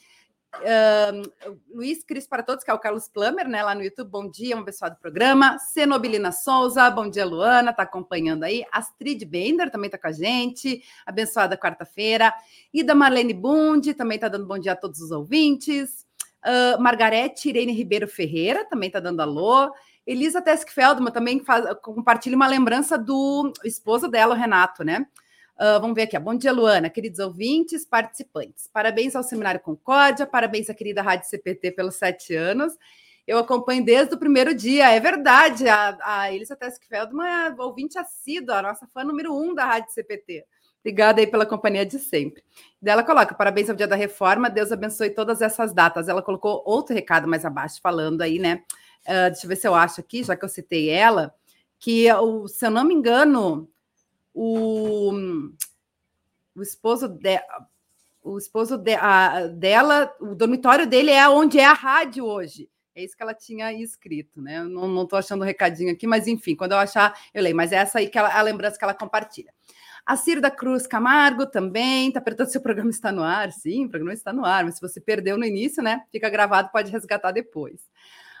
[1.73, 3.63] Luiz Cris para todos, que é o Carlos Plummer, né?
[3.63, 4.09] Lá no YouTube.
[4.09, 5.57] Bom dia, um abençoado programa.
[5.59, 8.63] Cenobilina Souza, bom dia, Luana, tá acompanhando aí.
[8.71, 10.83] Astrid Bender também tá com a gente.
[11.05, 12.33] Abençoada quarta-feira.
[12.73, 16.05] Ida Marlene Bund também tá dando bom dia a todos os ouvintes.
[16.45, 19.71] Uh, Margarete Irene Ribeiro Ferreira também tá dando alô.
[20.05, 25.05] Elisa Tesk Feldman também faz, compartilha uma lembrança do esposo dela, o Renato, né?
[25.59, 26.19] Uh, vamos ver aqui.
[26.19, 28.69] Bom dia, Luana, queridos ouvintes, participantes.
[28.71, 32.73] Parabéns ao Seminário Concórdia, parabéns à querida Rádio CPT pelos sete anos.
[33.25, 35.67] Eu acompanho desde o primeiro dia, é verdade.
[35.67, 40.45] A, a Elisa Teskfeldman é ouvinte assídua, a nossa fã número um da Rádio CPT.
[40.79, 42.43] Obrigada aí pela companhia de sempre.
[42.85, 46.07] Ela coloca: parabéns ao Dia da Reforma, Deus abençoe todas essas datas.
[46.07, 48.63] Ela colocou outro recado mais abaixo, falando aí, né?
[49.07, 51.33] Uh, deixa eu ver se eu acho aqui, já que eu citei ela,
[51.79, 52.05] que,
[52.47, 53.67] se eu não me engano,
[54.37, 55.11] o,
[56.55, 57.39] o esposo de,
[58.23, 62.69] o esposo de, a, dela, o dormitório dele é onde é a rádio hoje.
[62.93, 64.59] É isso que ela tinha escrito, né?
[64.59, 67.55] Eu não estou achando o um recadinho aqui, mas enfim, quando eu achar, eu leio.
[67.55, 69.51] Mas é essa aí que ela, a lembrança que ela compartilha.
[70.05, 73.51] A Ciro da Cruz Camargo também está perguntando se o programa está no ar.
[73.51, 76.03] Sim, o programa está no ar, mas se você perdeu no início, né?
[76.11, 77.81] Fica gravado, pode resgatar depois.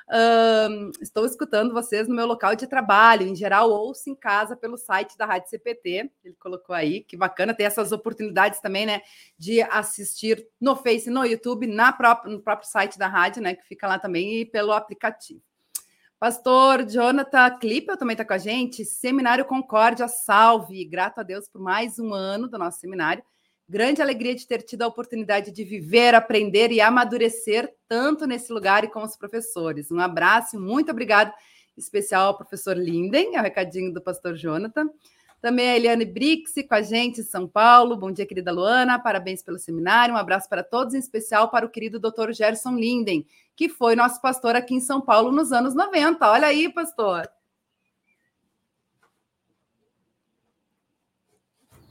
[0.09, 4.77] Uh, estou escutando vocês no meu local de trabalho, em geral, ouço em casa pelo
[4.77, 6.09] site da Rádio CPT.
[6.23, 9.01] Ele colocou aí, que bacana ter essas oportunidades também, né?
[9.37, 13.55] De assistir no Face, no YouTube, na própria, no próprio site da rádio, né?
[13.55, 15.41] Que fica lá também, e pelo aplicativo.
[16.19, 18.85] Pastor Jonathan Clipper também está com a gente.
[18.85, 20.83] Seminário Concórdia, salve!
[20.85, 23.23] Grato a Deus por mais um ano do nosso seminário.
[23.69, 28.85] Grande alegria de ter tido a oportunidade de viver, aprender e amadurecer tanto nesse lugar
[28.85, 29.91] e com os professores.
[29.91, 31.33] Um abraço e muito obrigado
[31.75, 34.89] especial ao professor Linden, é o recadinho do pastor Jonathan.
[35.41, 37.95] Também a Eliane Brix com a gente em São Paulo.
[37.95, 38.97] Bom dia, querida Luana.
[38.97, 40.15] Parabéns pelo seminário.
[40.15, 44.19] Um abraço para todos, em especial para o querido doutor Gerson Linden, que foi nosso
[44.21, 46.27] pastor aqui em São Paulo nos anos 90.
[46.27, 47.29] Olha aí, pastor.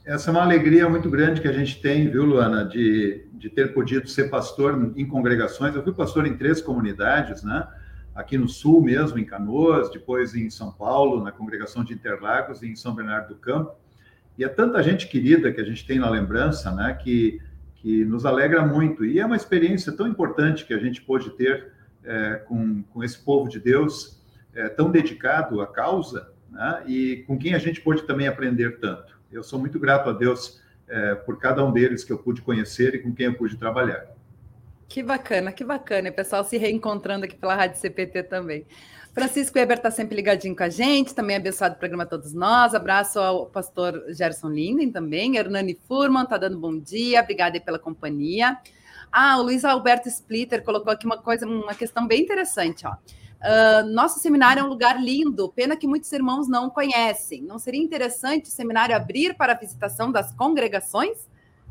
[0.07, 3.73] Essa é uma alegria muito grande que a gente tem, viu, Luana, de, de ter
[3.73, 5.75] podido ser pastor em congregações.
[5.75, 7.67] Eu fui pastor em três comunidades, né?
[8.15, 12.67] Aqui no Sul mesmo, em Canoas, depois em São Paulo, na congregação de Interlagos e
[12.67, 13.75] em São Bernardo do Campo.
[14.37, 16.93] E é tanta gente querida que a gente tem na lembrança, né?
[16.93, 17.41] Que,
[17.75, 19.03] que nos alegra muito.
[19.03, 21.73] E é uma experiência tão importante que a gente pôde ter
[22.05, 24.23] é, com, com esse povo de Deus
[24.55, 26.81] é, tão dedicado à causa, né?
[26.87, 29.16] E com quem a gente pôde também aprender tanto.
[29.31, 32.95] Eu sou muito grato a Deus é, por cada um deles que eu pude conhecer
[32.95, 34.07] e com quem eu pude trabalhar.
[34.87, 36.07] Que bacana, que bacana.
[36.07, 38.65] E pessoal se reencontrando aqui pela Rádio CPT também.
[39.13, 42.73] Francisco Weber está sempre ligadinho com a gente, também abençoado o programa todos nós.
[42.73, 45.37] Abraço ao pastor Gerson Linden também.
[45.37, 48.57] Hernani Furman está dando bom dia, obrigada pela companhia.
[49.11, 52.95] Ah, o Luiz Alberto Splitter colocou aqui uma coisa, uma questão bem interessante, ó.
[53.37, 57.43] Uh, nosso seminário é um lugar lindo, pena que muitos irmãos não conhecem.
[57.43, 61.17] Não seria interessante o seminário abrir para a visitação das congregações?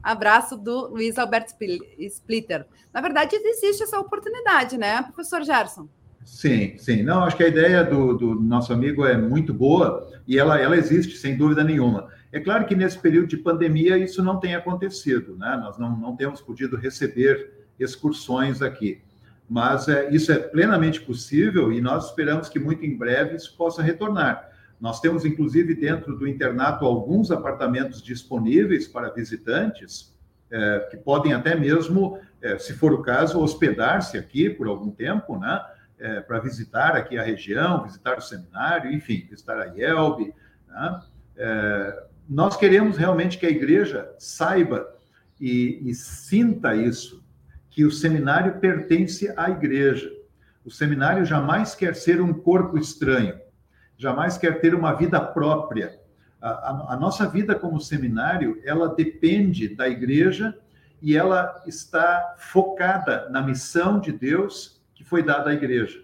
[0.03, 1.53] Abraço do Luiz Alberto
[1.99, 2.67] Splitter.
[2.93, 5.89] Na verdade, existe essa oportunidade, né, professor Gerson?
[6.25, 7.03] Sim, sim.
[7.03, 10.77] Não, acho que a ideia do, do, nosso amigo é muito boa e ela, ela
[10.77, 12.09] existe, sem dúvida nenhuma.
[12.33, 15.57] É claro que nesse período de pandemia isso não tem acontecido, né?
[15.61, 19.03] Nós não, não temos podido receber excursões aqui
[19.49, 23.83] mas é, isso é plenamente possível e nós esperamos que muito em breve isso possa
[23.83, 24.51] retornar.
[24.81, 30.15] Nós temos, inclusive, dentro do internato, alguns apartamentos disponíveis para visitantes,
[30.51, 35.39] é, que podem até mesmo, é, se for o caso, hospedar-se aqui por algum tempo,
[35.39, 35.65] né?
[35.99, 40.35] É, para visitar aqui a região, visitar o seminário, enfim, visitar a IELB.
[40.69, 41.01] Né?
[41.39, 44.87] É, nós queremos realmente que a igreja saiba
[45.41, 47.25] e, e sinta isso,
[47.77, 50.11] que o seminário pertence à igreja.
[50.65, 53.39] O seminário jamais quer ser um corpo estranho,
[53.99, 56.01] jamais quer ter uma vida própria.
[56.41, 60.57] A, a, a, nossa vida como seminário, ela depende da igreja
[61.03, 66.03] e ela está focada na missão de Deus que foi dada à igreja.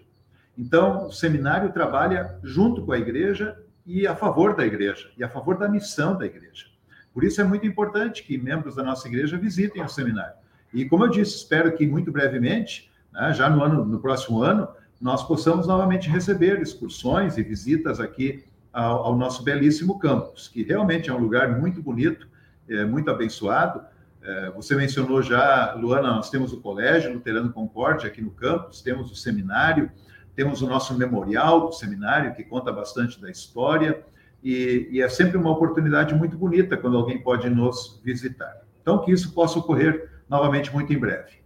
[0.55, 5.27] Então, o seminário trabalha junto com a igreja e a favor da igreja, e a
[5.27, 6.67] favor da missão da igreja.
[7.11, 10.43] Por isso é muito importante que membros da nossa igreja visitem o seminário.
[10.73, 14.67] E como eu disse, espero que muito brevemente, né, já no ano, no próximo ano,
[14.99, 21.09] nós possamos novamente receber excursões e visitas aqui ao, ao nosso belíssimo campus, que realmente
[21.09, 22.27] é um lugar muito bonito,
[22.67, 23.81] é, muito abençoado.
[24.21, 29.11] É, você mencionou já, Luana, nós temos o Colégio Luterano Concórdia aqui no campus, temos
[29.11, 29.91] o seminário,
[30.35, 34.03] temos o nosso memorial do seminário, que conta bastante da história,
[34.43, 38.63] e, e é sempre uma oportunidade muito bonita quando alguém pode nos visitar.
[38.81, 41.43] Então, que isso possa ocorrer novamente muito em breve.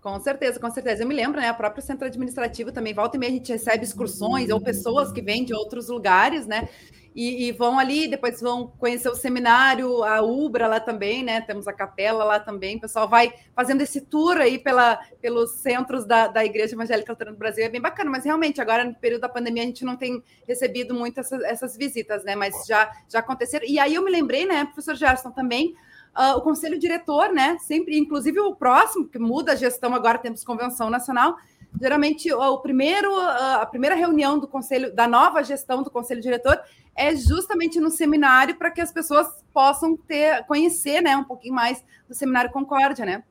[0.00, 1.04] Com certeza, com certeza.
[1.04, 1.48] Eu me lembro, né?
[1.48, 5.22] A própria centro administrativo também, volta e meia, a gente recebe excursões ou pessoas que
[5.22, 6.68] vêm de outros lugares, né?
[7.14, 11.42] E, e, vão ali, depois vão conhecer o seminário, a Ubra lá também, né?
[11.42, 12.78] Temos a capela lá também.
[12.78, 17.36] O pessoal vai fazendo esse tour aí pela, pelos centros da, da Igreja Evangélica Luterana
[17.36, 17.64] do Brasil.
[17.64, 20.94] É bem bacana, mas realmente agora, no período da pandemia, a gente não tem recebido
[20.94, 22.34] muito essas, essas visitas, né?
[22.34, 23.66] Mas já, já aconteceram.
[23.68, 25.76] E aí eu me lembrei, né, professor Gerson, também
[26.16, 27.56] Uh, o conselho diretor, né?
[27.58, 31.36] Sempre, inclusive o próximo, que muda a gestão, agora temos convenção nacional.
[31.80, 36.60] Geralmente, o primeiro, uh, a primeira reunião do conselho, da nova gestão do conselho diretor,
[36.94, 41.82] é justamente no seminário para que as pessoas possam ter, conhecer, né, um pouquinho mais
[42.06, 43.22] do seminário Concórdia, né?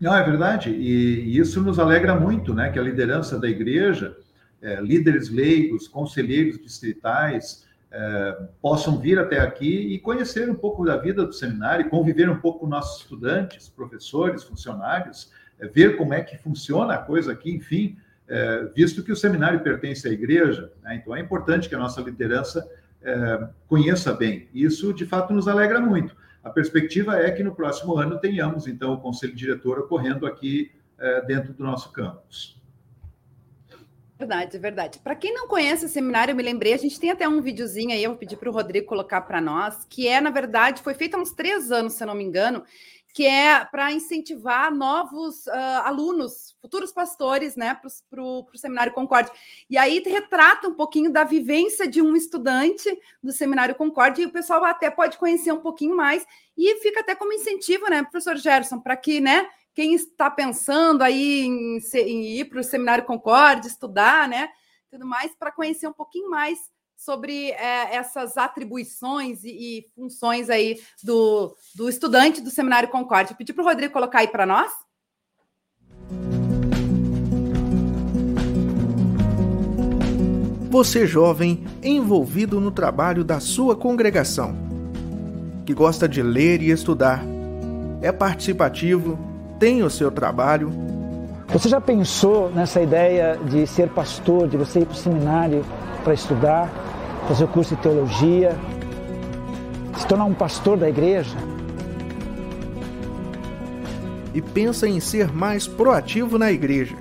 [0.00, 4.16] Não, é verdade, e, isso nos alegra muito, né, que a liderança da igreja,
[4.62, 7.63] é, líderes leigos, conselheiros distritais,
[7.96, 12.40] é, possam vir até aqui e conhecer um pouco da vida do seminário, conviver um
[12.40, 15.30] pouco com nossos estudantes, professores, funcionários,
[15.60, 19.60] é, ver como é que funciona a coisa aqui, enfim, é, visto que o seminário
[19.60, 22.68] pertence à igreja, né, então é importante que a nossa liderança
[23.00, 24.48] é, conheça bem.
[24.52, 26.16] Isso, de fato, nos alegra muito.
[26.42, 30.72] A perspectiva é que no próximo ano tenhamos, então, o conselho diretor ocorrendo aqui
[31.26, 32.53] dentro do nosso campus.
[34.24, 34.98] Verdade, verdade.
[35.00, 37.90] Para quem não conhece o seminário, eu me lembrei, a gente tem até um videozinho
[37.90, 40.94] aí, eu vou pedir para o Rodrigo colocar para nós, que é, na verdade, foi
[40.94, 42.64] feito há uns três anos, se eu não me engano,
[43.12, 47.78] que é para incentivar novos uh, alunos, futuros pastores, né,
[48.10, 49.30] para o Seminário Concorde.
[49.68, 52.88] E aí retrata um pouquinho da vivência de um estudante
[53.22, 56.24] do Seminário Concorde, e o pessoal até pode conhecer um pouquinho mais,
[56.56, 61.42] e fica até como incentivo, né, professor Gerson, para que, né, quem está pensando aí
[61.42, 64.48] em, em ir para o Seminário Concorde, estudar, né?
[64.90, 66.58] Tudo mais, para conhecer um pouquinho mais
[66.96, 73.34] sobre é, essas atribuições e, e, funções aí do, do estudante do Seminário Concorde.
[73.34, 74.72] Pedir para o Rodrigo colocar aí para nós.
[80.70, 84.56] Você jovem envolvido no trabalho da sua congregação
[85.66, 87.24] que gosta de ler e estudar.
[88.02, 90.72] É participativo, tem o seu trabalho.
[91.48, 95.64] Você já pensou nessa ideia de ser pastor, de você ir para o seminário
[96.02, 96.68] para estudar,
[97.28, 98.56] fazer o curso de teologia,
[99.96, 101.36] se tornar um pastor da igreja?
[104.34, 106.96] E pensa em ser mais proativo na igreja.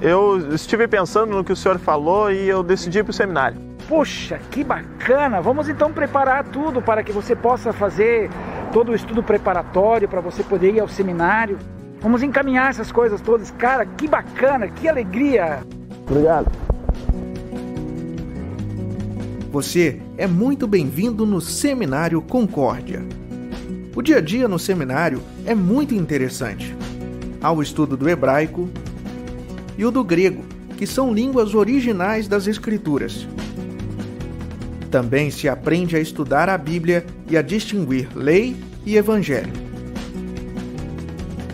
[0.00, 3.72] Eu estive pensando no que o senhor falou e eu decidi ir para o seminário.
[3.88, 5.40] Poxa, que bacana!
[5.40, 8.28] Vamos então preparar tudo para que você possa fazer
[8.72, 11.58] todo o estudo preparatório para você poder ir ao seminário.
[12.00, 13.50] Vamos encaminhar essas coisas todas.
[13.50, 15.60] Cara, que bacana, que alegria!
[16.08, 16.50] Obrigado.
[19.52, 23.02] Você é muito bem-vindo no Seminário Concórdia.
[23.94, 26.74] O dia a dia no seminário é muito interessante.
[27.42, 28.68] Há o estudo do hebraico,
[29.76, 30.42] e o do grego,
[30.76, 33.26] que são línguas originais das Escrituras.
[34.92, 39.50] Também se aprende a estudar a Bíblia e a distinguir lei e evangelho.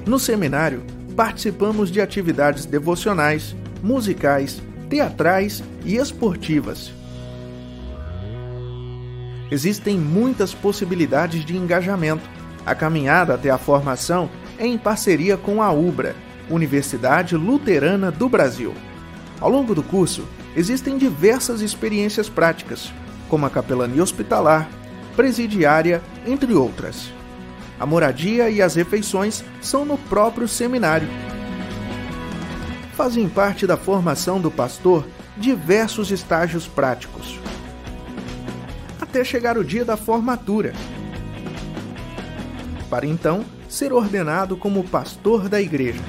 [0.05, 0.83] No seminário,
[1.15, 4.61] participamos de atividades devocionais, musicais,
[4.91, 6.93] teatrais e esportivas.
[9.53, 12.29] Existem muitas possibilidades de engajamento.
[12.67, 14.29] A caminhada até a formação
[14.59, 16.17] é em parceria com a UBRA,
[16.51, 18.75] Universidade Luterana do Brasil.
[19.41, 20.27] Ao longo do curso,
[20.57, 22.93] existem diversas experiências práticas,
[23.29, 24.69] como a capelania hospitalar,
[25.17, 27.13] presidiária, entre outras.
[27.79, 31.09] A moradia e as refeições são no próprio seminário.
[32.95, 35.07] Fazem parte da formação do pastor
[35.37, 37.39] diversos estágios práticos,
[39.01, 40.73] até chegar o dia da formatura,
[42.91, 46.03] para então ser ordenado como pastor da igreja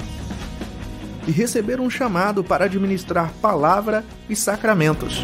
[1.28, 5.22] e receber um chamado para administrar palavra e sacramentos.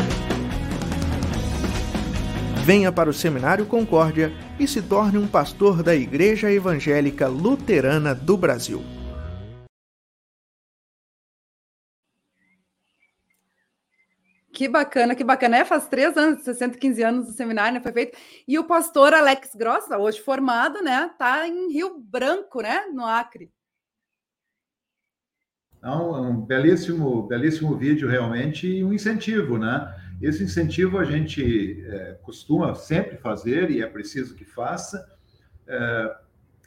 [2.66, 8.36] Venha para o Seminário Concórdia e se torne um pastor da Igreja Evangélica Luterana do
[8.36, 8.82] Brasil.
[14.52, 15.58] Que bacana, que bacana.
[15.58, 17.82] É, faz três anos, 615 anos do seminário, né?
[17.82, 18.18] Foi feito.
[18.48, 21.12] E o pastor Alex Grossa, hoje formado, né?
[21.20, 22.88] Tá em Rio Branco, né?
[22.92, 23.52] No Acre.
[25.78, 29.88] Então, um belíssimo, belíssimo vídeo realmente e um incentivo, né?
[30.22, 35.06] Esse incentivo a gente é, costuma sempre fazer e é preciso que faça.
[35.68, 36.16] É,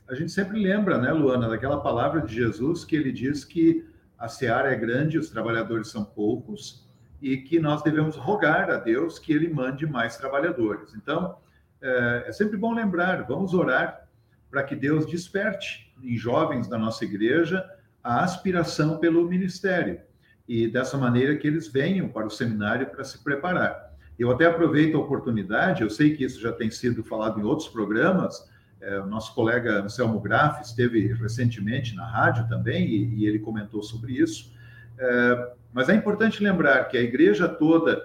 [0.09, 3.87] a gente sempre lembra, né, Luana, daquela palavra de Jesus que ele diz que
[4.19, 6.87] a seara é grande, os trabalhadores são poucos
[7.21, 10.95] e que nós devemos rogar a Deus que ele mande mais trabalhadores.
[10.95, 11.37] Então,
[11.81, 14.09] é, é sempre bom lembrar, vamos orar
[14.51, 17.65] para que Deus desperte em jovens da nossa igreja
[18.03, 20.01] a aspiração pelo ministério
[20.49, 23.93] e dessa maneira que eles venham para o seminário para se preparar.
[24.19, 27.69] Eu até aproveito a oportunidade, eu sei que isso já tem sido falado em outros
[27.69, 28.49] programas,
[28.81, 33.83] é, o nosso colega Anselmo Graff esteve recentemente na rádio também e, e ele comentou
[33.83, 34.53] sobre isso.
[34.99, 38.01] É, mas é importante lembrar que a igreja toda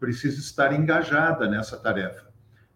[0.00, 2.26] precisa estar engajada nessa tarefa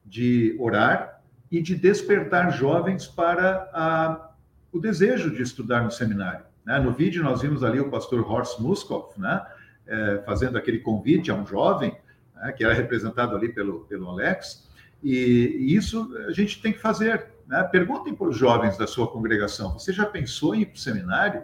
[0.05, 4.31] de orar e de despertar jovens para a,
[4.73, 6.48] o desejo de estudar no seminário.
[6.69, 6.79] Né?
[6.79, 9.43] No vídeo nós vimos ali o pastor Horst Muskov, né?
[9.87, 11.97] É, fazendo aquele convite a um jovem,
[12.37, 12.53] né?
[12.53, 14.69] que era representado ali pelo, pelo Alex,
[15.03, 17.27] e, e isso a gente tem que fazer.
[17.47, 17.63] Né?
[17.73, 21.43] Perguntem para os jovens da sua congregação: você já pensou em ir para o seminário?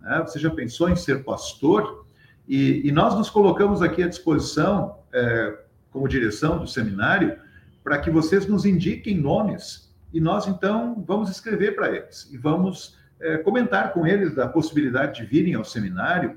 [0.00, 0.24] Né?
[0.26, 2.04] Você já pensou em ser pastor?
[2.48, 5.56] E, e nós nos colocamos aqui à disposição, é,
[5.92, 7.38] como direção do seminário,
[7.84, 12.98] para que vocês nos indiquem nomes e nós então vamos escrever para eles e vamos
[13.24, 16.36] é, comentar com eles da possibilidade de virem ao seminário,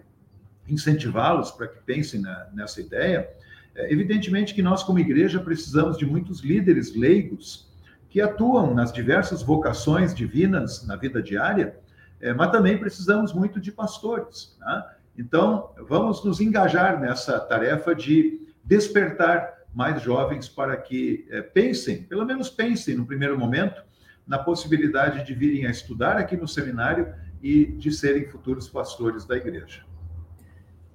[0.67, 3.29] incentivá-los para que pensem na, nessa ideia.
[3.75, 7.69] É, evidentemente que nós, como igreja, precisamos de muitos líderes leigos
[8.09, 11.77] que atuam nas diversas vocações divinas na vida diária,
[12.21, 14.57] é, mas também precisamos muito de pastores.
[14.59, 14.85] Né?
[15.17, 22.25] Então, vamos nos engajar nessa tarefa de despertar mais jovens para que é, pensem, pelo
[22.25, 23.83] menos pensem no primeiro momento,
[24.28, 29.38] na possibilidade de virem a estudar aqui no seminário e de serem futuros pastores da
[29.38, 29.86] igreja.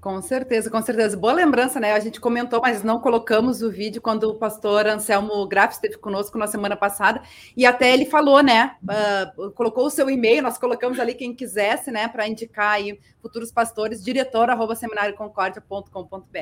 [0.03, 1.17] Com certeza, com certeza.
[1.17, 1.93] Boa lembrança, né?
[1.93, 6.37] A gente comentou, mas não colocamos o vídeo quando o pastor Anselmo Graff esteve conosco
[6.37, 7.23] na semana passada,
[7.57, 8.75] e até ele falou, né?
[8.83, 13.53] Uh, colocou o seu e-mail, nós colocamos ali quem quisesse, né, para indicar aí futuros
[13.53, 16.39] pastores, diretor arroba seminarioconcordia.com.br.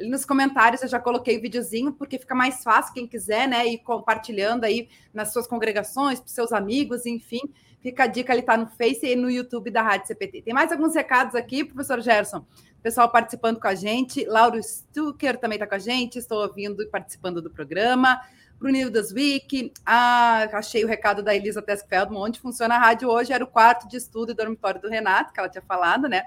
[0.00, 3.64] Ali nos comentários eu já coloquei o videozinho, porque fica mais fácil quem quiser, né,
[3.64, 7.42] ir compartilhando aí nas suas congregações, para seus amigos, enfim.
[7.84, 10.42] Fica a dica, ele está no Face e no YouTube da Rádio CPT.
[10.42, 12.44] Tem mais alguns recados aqui, professor Gerson
[12.84, 14.26] pessoal participando com a gente.
[14.26, 18.20] Lauro Stucker também está com a gente, estou ouvindo e participando do programa.
[18.58, 19.72] para o Nildas Week.
[19.86, 23.88] Ah, achei o recado da Elisa Teskfeldman, onde funciona a rádio hoje, era o quarto
[23.88, 26.24] de estudo e dormitório do Renato, que ela tinha falado, né?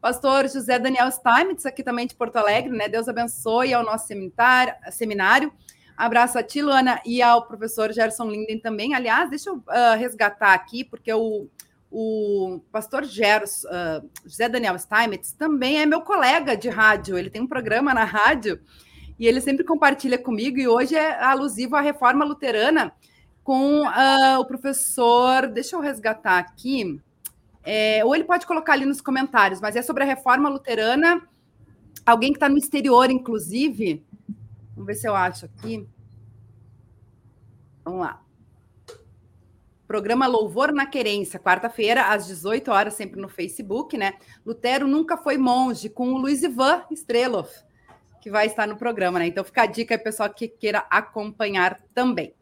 [0.00, 2.88] Pastor José Daniel Steinmetz, aqui também de Porto Alegre, né?
[2.88, 4.08] Deus abençoe ao nosso
[4.90, 5.52] seminário.
[5.96, 8.94] Abraço a ti, Luana, e ao professor Gerson Linden também.
[8.94, 11.46] Aliás, deixa eu uh, resgatar aqui, porque o,
[11.90, 17.16] o pastor Geros, uh, José Daniel Steinmetz também é meu colega de rádio.
[17.16, 18.60] Ele tem um programa na rádio
[19.18, 20.58] e ele sempre compartilha comigo.
[20.58, 22.92] E hoje é alusivo à reforma luterana
[23.44, 25.46] com uh, o professor.
[25.46, 27.00] Deixa eu resgatar aqui.
[27.62, 31.22] É, ou ele pode colocar ali nos comentários, mas é sobre a reforma luterana.
[32.04, 34.04] Alguém que está no exterior, inclusive.
[34.74, 35.88] Vamos ver se eu acho aqui.
[37.84, 38.20] Vamos lá.
[39.86, 44.14] Programa Louvor na Querência, quarta-feira, às 18 horas, sempre no Facebook, né?
[44.44, 47.62] Lutero nunca foi monge, com o Luiz Ivan Streloff,
[48.20, 49.26] que vai estar no programa, né?
[49.26, 52.34] Então fica a dica aí, pessoal que queira acompanhar também.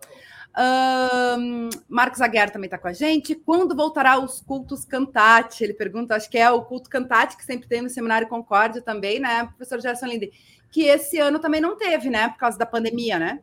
[0.58, 3.34] Um, Marcos Aguiar também está com a gente.
[3.34, 5.64] Quando voltará os cultos cantate?
[5.64, 9.18] Ele pergunta, acho que é o culto cantate que sempre tem no Seminário Concórdia também,
[9.18, 10.30] né, professor Gerson Linde?
[10.70, 13.40] Que esse ano também não teve, né, por causa da pandemia, né?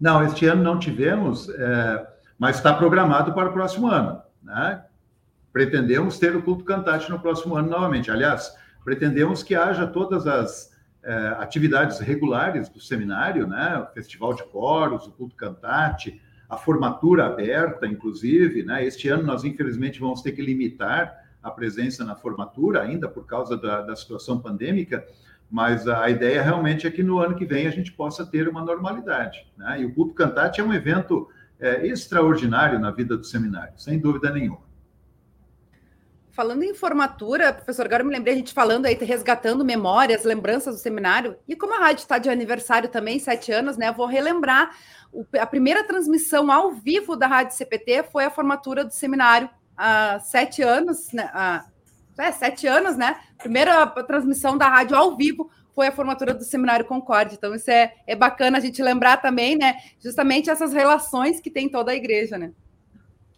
[0.00, 2.06] Não, este ano não tivemos, é,
[2.38, 4.84] mas está programado para o próximo ano, né?
[5.52, 8.10] Pretendemos ter o culto cantate no próximo ano novamente.
[8.10, 8.54] Aliás,
[8.84, 10.70] pretendemos que haja todas as
[11.02, 13.78] é, atividades regulares do seminário, né?
[13.78, 18.84] O festival de coros, o culto cantate, a formatura aberta, inclusive, né?
[18.84, 23.56] Este ano nós, infelizmente, vamos ter que limitar a presença na formatura, ainda por causa
[23.56, 25.06] da, da situação pandêmica,
[25.50, 28.62] mas a ideia realmente é que no ano que vem a gente possa ter uma
[28.62, 29.46] normalidade.
[29.56, 29.82] Né?
[29.82, 31.28] E o culto cantate é um evento
[31.60, 34.67] é, extraordinário na vida do seminário, sem dúvida nenhuma.
[36.38, 40.76] Falando em formatura, professor, agora eu me lembrei a gente falando aí, resgatando memórias, lembranças
[40.76, 41.36] do seminário.
[41.48, 43.88] E como a rádio está de aniversário também, sete anos, né?
[43.88, 44.70] Eu vou relembrar.
[45.12, 50.20] O, a primeira transmissão ao vivo da Rádio CPT foi a formatura do seminário há
[50.20, 51.28] sete anos, né?
[51.34, 51.64] Há,
[52.16, 53.16] é, sete anos, né?
[53.38, 57.34] Primeira transmissão da rádio ao vivo foi a formatura do Seminário Concorde.
[57.34, 59.74] Então, isso é, é bacana a gente lembrar também, né?
[59.98, 62.52] Justamente essas relações que tem toda a igreja, né?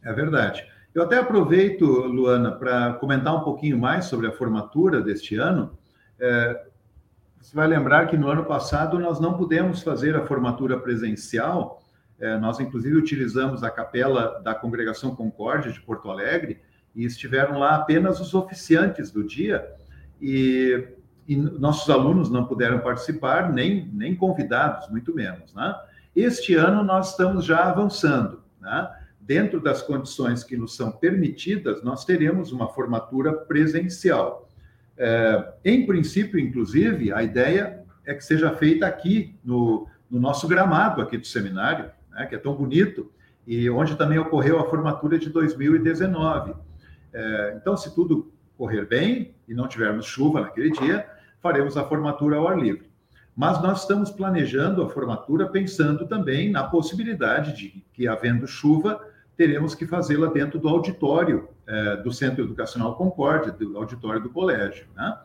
[0.05, 0.69] É verdade.
[0.93, 5.79] Eu até aproveito, Luana, para comentar um pouquinho mais sobre a formatura deste ano.
[6.19, 6.67] É,
[7.41, 11.81] você vai lembrar que no ano passado nós não pudemos fazer a formatura presencial.
[12.19, 16.61] É, nós, inclusive, utilizamos a capela da Congregação Concórdia de Porto Alegre
[16.95, 19.65] e estiveram lá apenas os oficiantes do dia.
[20.21, 20.89] E,
[21.27, 25.55] e nossos alunos não puderam participar, nem, nem convidados, muito menos.
[25.55, 25.73] Né?
[26.17, 28.43] Este ano nós estamos já avançando.
[28.61, 28.91] Né?
[29.21, 34.49] Dentro das condições que nos são permitidas, nós teremos uma formatura presencial.
[34.97, 41.01] É, em princípio, inclusive, a ideia é que seja feita aqui, no, no nosso gramado
[41.01, 43.13] aqui do seminário, né, que é tão bonito,
[43.47, 46.55] e onde também ocorreu a formatura de 2019.
[47.13, 51.07] É, então, se tudo correr bem e não tivermos chuva naquele dia,
[51.41, 52.90] faremos a formatura ao ar livre.
[53.37, 59.01] Mas nós estamos planejando a formatura pensando também na possibilidade de que, havendo chuva,
[59.37, 64.87] teremos que fazê-la dentro do auditório é, do Centro Educacional Concórdia, do auditório do colégio.
[64.95, 65.19] Né?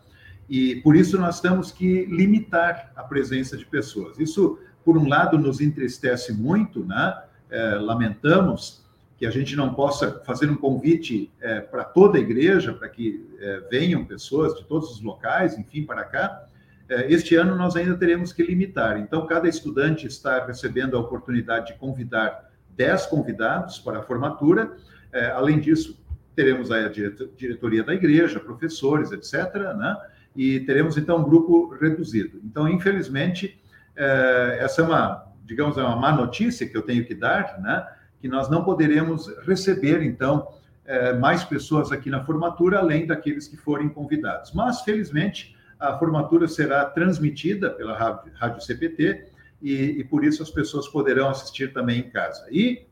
[0.50, 4.18] E por isso nós temos que limitar a presença de pessoas.
[4.20, 7.24] Isso, por um lado, nos entristece muito, né?
[7.50, 8.86] É, lamentamos
[9.18, 13.26] que a gente não possa fazer um convite é, para toda a igreja, para que
[13.70, 16.48] venham pessoas de todos os locais, enfim, para cá.
[16.88, 19.00] É, este ano nós ainda teremos que limitar.
[19.00, 24.74] Então, cada estudante está recebendo a oportunidade de convidar 10 convidados para a formatura.
[25.12, 26.00] É, além disso,
[26.36, 29.56] teremos a diretoria da igreja, professores, etc.
[29.76, 29.98] Né?
[30.36, 32.40] E teremos, então, um grupo reduzido.
[32.44, 33.60] Então, infelizmente,
[33.96, 37.88] é, essa é uma, digamos, é uma má notícia que eu tenho que dar, né?
[38.20, 40.48] que nós não poderemos receber, então,
[41.20, 44.52] mais pessoas aqui na formatura, além daqueles que forem convidados.
[44.54, 47.98] Mas, felizmente, a formatura será transmitida pela
[48.34, 49.28] Rádio CPT
[49.62, 52.46] e, e por isso as pessoas poderão assistir também em casa.
[52.50, 52.86] E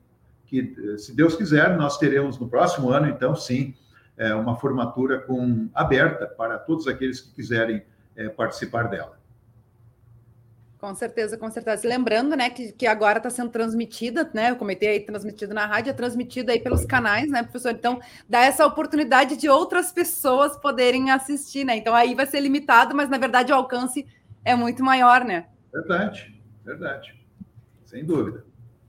[0.46, 3.74] que, se Deus quiser, nós teremos no próximo ano, então, sim,
[4.18, 7.84] é, uma formatura com aberta para todos aqueles que quiserem
[8.16, 9.18] é, participar dela.
[10.84, 11.88] Com certeza, com certeza.
[11.88, 14.52] Lembrando, né, que, que agora está sendo transmitida, né?
[14.52, 17.72] Eu comentei aí, transmitida na rádio, é transmitida aí pelos canais, né, professor?
[17.72, 21.78] Então, dá essa oportunidade de outras pessoas poderem assistir, né?
[21.78, 24.06] Então, aí vai ser limitado, mas na verdade o alcance
[24.44, 25.46] é muito maior, né?
[25.72, 26.38] Verdade.
[26.66, 27.18] Verdade.
[27.86, 28.44] Sem dúvida.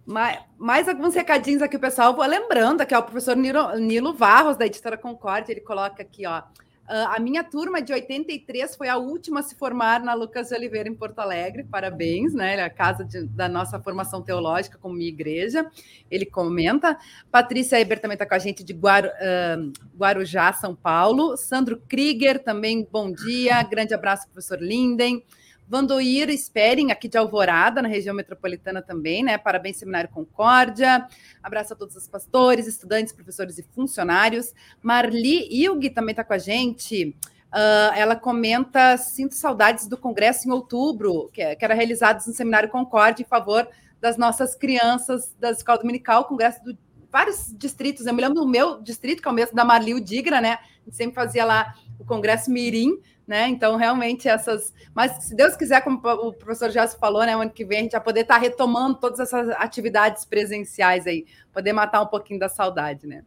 [0.05, 2.13] Mais, mais alguns recadinhos aqui, pessoal.
[2.13, 6.27] Vou lembrando aqui, ó, o professor Nilo, Nilo Varros, da editora Concorde, ele coloca aqui,
[6.27, 6.43] ó.
[6.85, 10.55] Uh, a minha turma de 83 foi a última a se formar na Lucas de
[10.55, 11.65] Oliveira, em Porto Alegre.
[11.65, 12.57] Parabéns, né?
[12.57, 15.71] É a casa de, da nossa formação teológica como minha igreja.
[16.11, 16.99] Ele comenta.
[17.31, 21.39] Patrícia Eber também está com a gente de uh, Guarujá, São Paulo.
[21.39, 23.63] Sandro Krieger também, bom dia.
[23.63, 25.25] Grande abraço, professor Linden.
[25.67, 29.39] Vandoir Esperem, aqui de Alvorada, na região metropolitana também, né?
[29.39, 31.07] Parabéns, Seminário Concórdia.
[31.43, 34.53] Abraço a todos os pastores, estudantes, professores e funcionários.
[34.83, 37.17] Marli Ilg também está com a gente.
[37.53, 42.35] Uh, ela comenta: sinto saudades do congresso em outubro, que, é, que era realizado no
[42.35, 43.69] Seminário Concórdia em favor
[44.01, 46.77] das nossas crianças da escola dominical, congresso de
[47.15, 48.07] vários distritos.
[48.07, 50.55] Eu me lembro do meu distrito, que é o mesmo da Marli Digra, né?
[50.55, 53.47] A gente sempre fazia lá o Congresso Mirim, né?
[53.47, 54.75] Então, realmente, essas.
[54.93, 57.37] Mas, se Deus quiser, como o professor Jéssica falou, né?
[57.37, 61.25] O ano que vem a gente vai poder estar retomando todas essas atividades presenciais aí,
[61.53, 63.23] poder matar um pouquinho da saudade, né?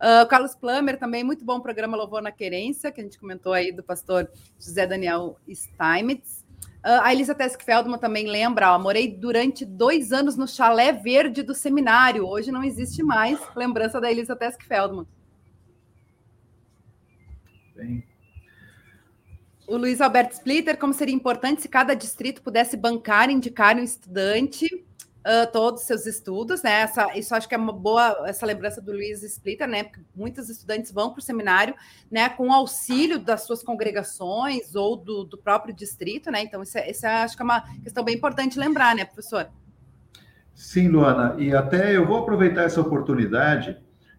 [0.00, 3.72] Uh, Carlos Plummer também, muito bom programa Louvor na Querência, que a gente comentou aí
[3.72, 6.37] do pastor José Daniel Steinmetz.
[6.88, 11.42] Uh, a Elisa Tesk Feldman também lembra, ó, morei durante dois anos no chalé verde
[11.42, 15.06] do seminário, hoje não existe mais, lembrança da Elisa Tesk Feldman.
[17.76, 18.02] Bem,
[19.66, 23.82] o Luiz Alberto Splitter, como seria importante se cada distrito pudesse bancar e indicar um
[23.82, 24.66] estudante
[25.28, 26.80] uh, todos os seus estudos, né?
[26.80, 29.84] Essa, isso acho que é uma boa essa lembrança do Luiz Splitter, né?
[29.84, 31.74] Porque muitos estudantes vão para o seminário,
[32.10, 36.42] né, com auxílio das suas congregações ou do, do próprio distrito, né?
[36.42, 39.48] Então, isso, é, isso é, acho que é uma questão bem importante lembrar, né, professor?
[40.54, 43.76] Sim, Luana, e até eu vou aproveitar essa oportunidade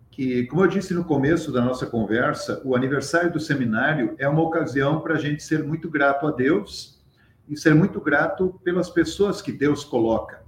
[0.09, 4.41] que, como eu disse no começo da nossa conversa, o aniversário do seminário é uma
[4.41, 7.01] ocasião para a gente ser muito grato a Deus
[7.47, 10.38] e ser muito grato pelas pessoas que Deus coloca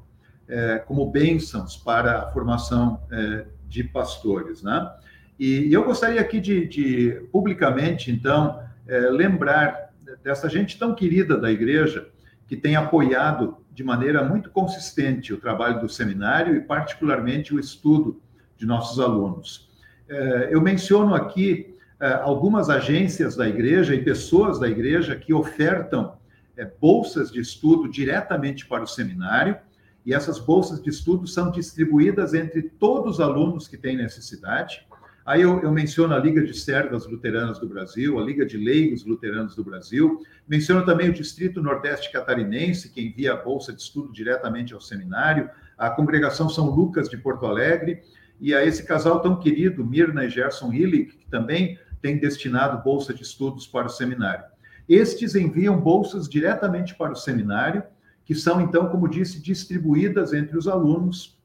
[0.52, 4.92] é, como bênçãos para a formação é, de pastores, né?
[5.40, 9.90] E eu gostaria aqui de, de publicamente, então, é, lembrar
[10.22, 12.08] dessa gente tão querida da igreja
[12.48, 18.22] que tem apoiado de maneira muito consistente o trabalho do seminário e, particularmente, o estudo
[18.58, 19.72] de nossos alunos.
[20.08, 26.18] É, eu menciono aqui é, algumas agências da igreja e pessoas da igreja que ofertam
[26.58, 29.58] é, bolsas de estudo diretamente para o seminário,
[30.06, 34.86] e essas bolsas de estudo são distribuídas entre todos os alunos que têm necessidade.
[35.24, 39.06] Aí eu, eu, menciono a Liga de Servas Luteranas do Brasil, a Liga de Leigos
[39.06, 44.12] Luteranos do Brasil, menciono também o Distrito Nordeste Catarinense, que envia a bolsa de estudo
[44.12, 48.02] diretamente ao seminário, a Congregação São Lucas de Porto Alegre,
[48.40, 53.14] e a esse casal tão querido, Mirna e Gerson Hillig, que também tem destinado bolsa
[53.14, 54.46] de estudos para o seminário.
[54.90, 57.84] Estes enviam bolsas diretamente para o seminário,
[58.26, 61.38] que são, então, como disse, distribuídas entre os alunos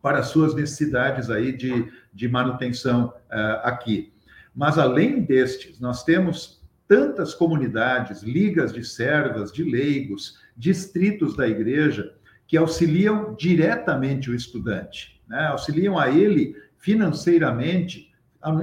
[0.00, 4.12] para suas necessidades aí de, de manutenção uh, aqui.
[4.54, 12.14] Mas, além destes, nós temos tantas comunidades, ligas de servas, de leigos, distritos da igreja,
[12.46, 15.46] que auxiliam diretamente o estudante né?
[15.46, 18.12] auxiliam a ele financeiramente,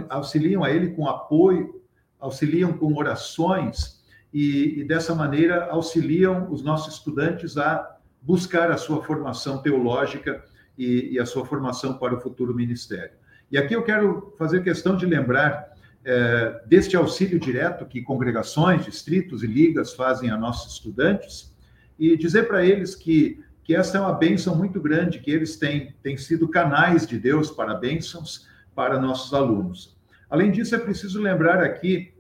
[0.10, 1.82] auxiliam a ele com apoio,
[2.20, 3.99] auxiliam com orações
[4.34, 10.44] e, e dessa maneira auxiliam os nossos estudantes a buscar a sua formação teológica
[10.78, 13.12] e, e, a sua formação para o futuro ministério.
[13.52, 15.74] E aqui eu quero fazer questão de lembrar
[16.06, 21.54] é, deste auxílio direto que congregações, distritos e ligas fazem a nossos estudantes
[21.98, 25.94] e dizer para eles que que essa é uma bênção muito grande, que eles têm,
[26.02, 29.96] têm sido canais de Deus para bênçãos para nossos alunos.
[30.28, 32.12] Além disso, é preciso lembrar aqui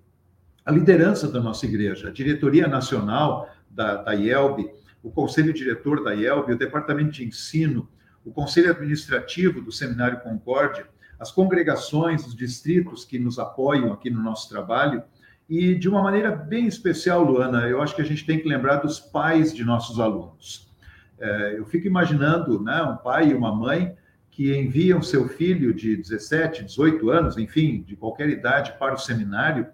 [0.69, 4.69] a liderança da nossa igreja, a diretoria nacional da, da IELB,
[5.01, 7.89] o conselho diretor da IELB, o departamento de ensino,
[8.23, 10.85] o conselho administrativo do Seminário Concórdia,
[11.19, 15.01] as congregações, os distritos que nos apoiam aqui no nosso trabalho,
[15.49, 18.75] e de uma maneira bem especial, Luana, eu acho que a gente tem que lembrar
[18.75, 20.71] dos pais de nossos alunos.
[21.19, 23.95] É, eu fico imaginando né, um pai e uma mãe
[24.29, 29.65] que enviam seu filho de 17, 18 anos, enfim, de qualquer idade, para o seminário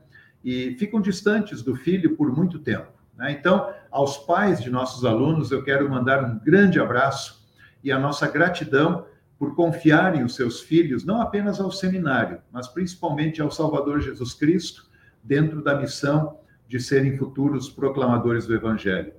[0.46, 2.88] e ficam distantes do filho por muito tempo.
[3.18, 3.32] Né?
[3.32, 7.43] Então, aos pais de nossos alunos, eu quero mandar um grande abraço
[7.84, 9.08] e a nossa gratidão
[9.39, 14.86] por confiarem os seus filhos não apenas ao seminário, mas principalmente ao Salvador Jesus Cristo,
[15.24, 16.38] dentro da missão
[16.68, 19.14] de serem futuros proclamadores do Evangelho.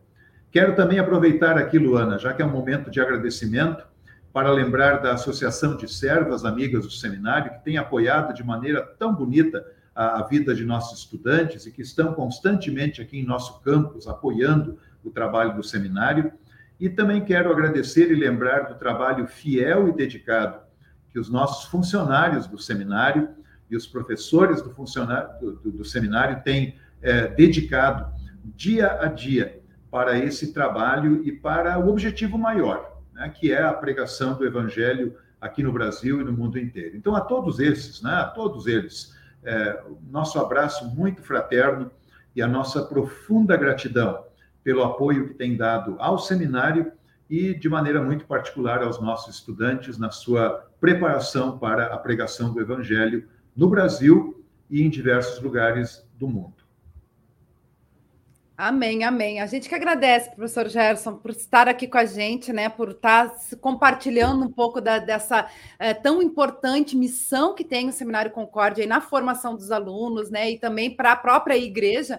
[0.50, 3.84] Quero também aproveitar aqui, Luana, já que é um momento de agradecimento,
[4.32, 9.14] para lembrar da Associação de Servas Amigas do Seminário, que tem apoiado de maneira tão
[9.14, 9.64] bonita
[9.96, 15.10] a, vida de nossos estudantes e que estão constantemente aqui em nosso campus apoiando o
[15.10, 16.30] trabalho do seminário.
[16.78, 20.60] E também quero agradecer e lembrar do trabalho fiel e dedicado
[21.10, 23.30] que os nossos funcionários do seminário
[23.70, 30.18] e os professores do do, do, do seminário têm é, dedicado dia a dia para
[30.18, 35.62] esse trabalho e para o objetivo maior, né, que é a pregação do evangelho aqui
[35.62, 36.96] no Brasil e no mundo inteiro.
[36.96, 39.15] Então, a todos esses, né, a todos eles,
[39.46, 41.90] é, nosso abraço muito fraterno
[42.34, 44.24] e a nossa profunda gratidão
[44.62, 46.92] pelo apoio que tem dado ao seminário
[47.30, 52.60] e, de maneira muito particular, aos nossos estudantes na sua preparação para a pregação do
[52.60, 56.65] Evangelho no Brasil e em diversos lugares do mundo.
[58.58, 59.38] Amém, amém.
[59.38, 62.70] A gente que agradece, professor Gerson, por estar aqui com a gente, né?
[62.70, 63.30] Por estar
[63.60, 65.46] compartilhando um pouco da, dessa
[65.78, 70.52] é, tão importante missão que tem o Seminário Concórdia na formação dos alunos, né?
[70.52, 72.18] E também para a própria igreja.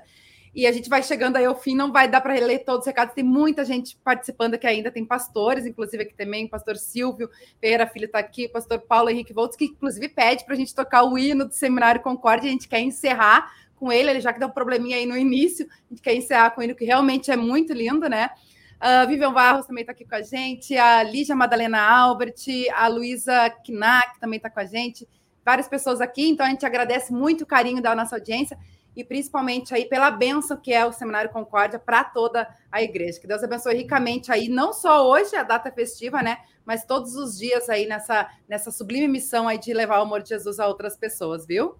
[0.54, 2.86] E a gente vai chegando aí ao fim, não vai dar para ler todos os
[2.86, 3.16] recados.
[3.16, 7.30] Tem muita gente participando aqui ainda, tem pastores, inclusive aqui também, o pastor Silvio
[7.60, 10.74] Ferreira Filho está aqui, o pastor Paulo Henrique Volts, que inclusive pede para a gente
[10.74, 12.48] tocar o hino do Seminário Concórdia.
[12.48, 15.68] A gente quer encerrar com ele, ele já que deu um probleminha aí no início,
[15.68, 18.30] a gente quer encerrar com ele, que realmente é muito lindo, né?
[18.78, 22.36] Uh, Vivian Barros também está aqui com a gente, a Lígia Madalena Albert,
[22.76, 25.08] a Luísa Knack também está com a gente,
[25.44, 28.58] várias pessoas aqui, então a gente agradece muito o carinho da nossa audiência
[28.98, 33.20] e principalmente aí pela benção que é o Seminário Concórdia para toda a igreja.
[33.20, 36.40] Que Deus abençoe ricamente aí, não só hoje, a data festiva, né?
[36.66, 40.30] Mas todos os dias aí nessa, nessa sublime missão aí de levar o amor de
[40.30, 41.78] Jesus a outras pessoas, viu?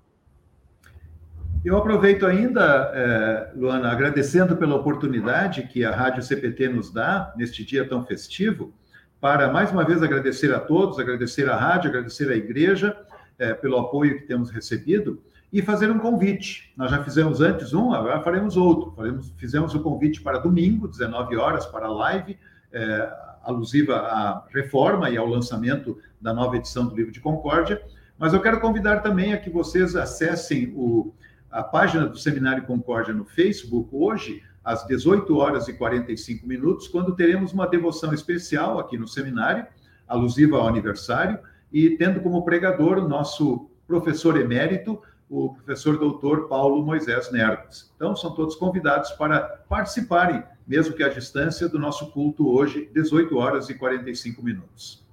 [1.66, 7.66] Eu aproveito ainda, é, Luana, agradecendo pela oportunidade que a Rádio CPT nos dá neste
[7.66, 8.74] dia tão festivo,
[9.20, 12.96] para mais uma vez agradecer a todos, agradecer à rádio, agradecer à igreja
[13.40, 16.72] é, pelo apoio que temos recebido e fazer um convite.
[16.78, 18.96] Nós já fizemos antes um, agora faremos outro.
[19.38, 22.38] Fizemos o convite para domingo, 19 horas, para a live
[22.72, 23.12] é,
[23.44, 27.82] alusiva à reforma e ao lançamento da nova edição do Livro de Concórdia.
[28.20, 31.14] Mas eu quero convidar também a que vocês acessem o
[31.58, 37.16] a página do Seminário Concórdia no Facebook hoje, às 18 horas e 45 minutos, quando
[37.16, 39.66] teremos uma devoção especial aqui no seminário,
[40.08, 41.40] alusiva ao aniversário,
[41.74, 47.92] e tendo como pregador o nosso professor emérito, o professor doutor Paulo Moisés Nerves.
[47.96, 53.36] Então, são todos convidados para participarem, mesmo que à distância, do nosso culto hoje, 18
[53.36, 55.04] horas e 45 minutos.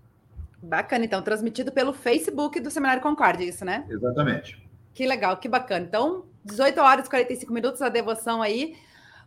[0.63, 3.87] Bacana, então, transmitido pelo Facebook do Seminário Concórdia, isso, né?
[3.89, 4.63] Exatamente.
[4.93, 5.87] Que legal, que bacana.
[5.87, 8.77] Então, 18 horas e 45 minutos a devoção aí.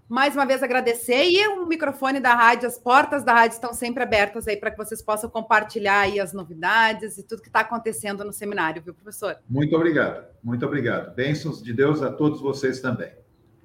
[0.10, 4.04] Mais uma vez agradecer e o microfone da rádio, as portas da rádio estão sempre
[4.04, 8.24] abertas aí para que vocês possam compartilhar aí as novidades e tudo que está acontecendo
[8.24, 9.38] no seminário, viu, professor?
[9.50, 11.14] Muito obrigado, muito obrigado.
[11.14, 13.12] Bênçãos de Deus a todos vocês também.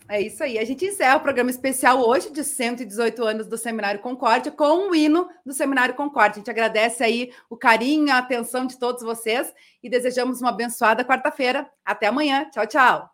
[0.09, 0.59] É isso aí.
[0.59, 4.95] A gente encerra o programa especial hoje de 118 anos do Seminário Concórdia com o
[4.95, 6.35] hino do Seminário Concórdia.
[6.35, 11.05] A gente agradece aí o carinho, a atenção de todos vocês e desejamos uma abençoada
[11.05, 11.71] quarta-feira.
[11.85, 12.47] Até amanhã.
[12.51, 13.12] Tchau, tchau.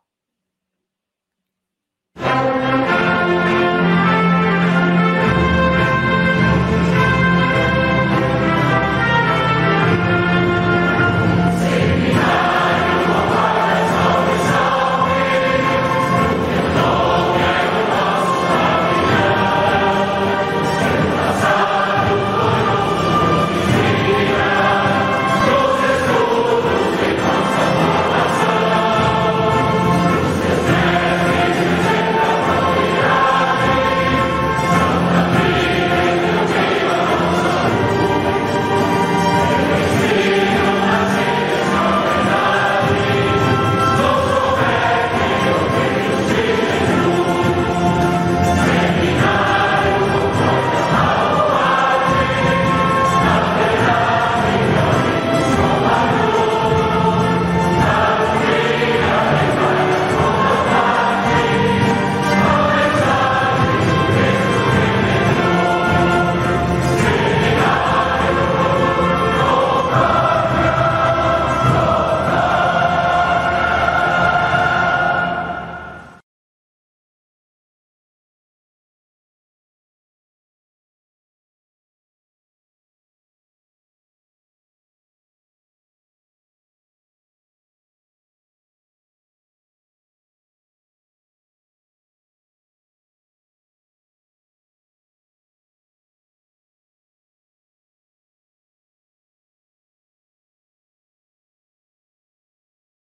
[2.20, 2.87] Thank you.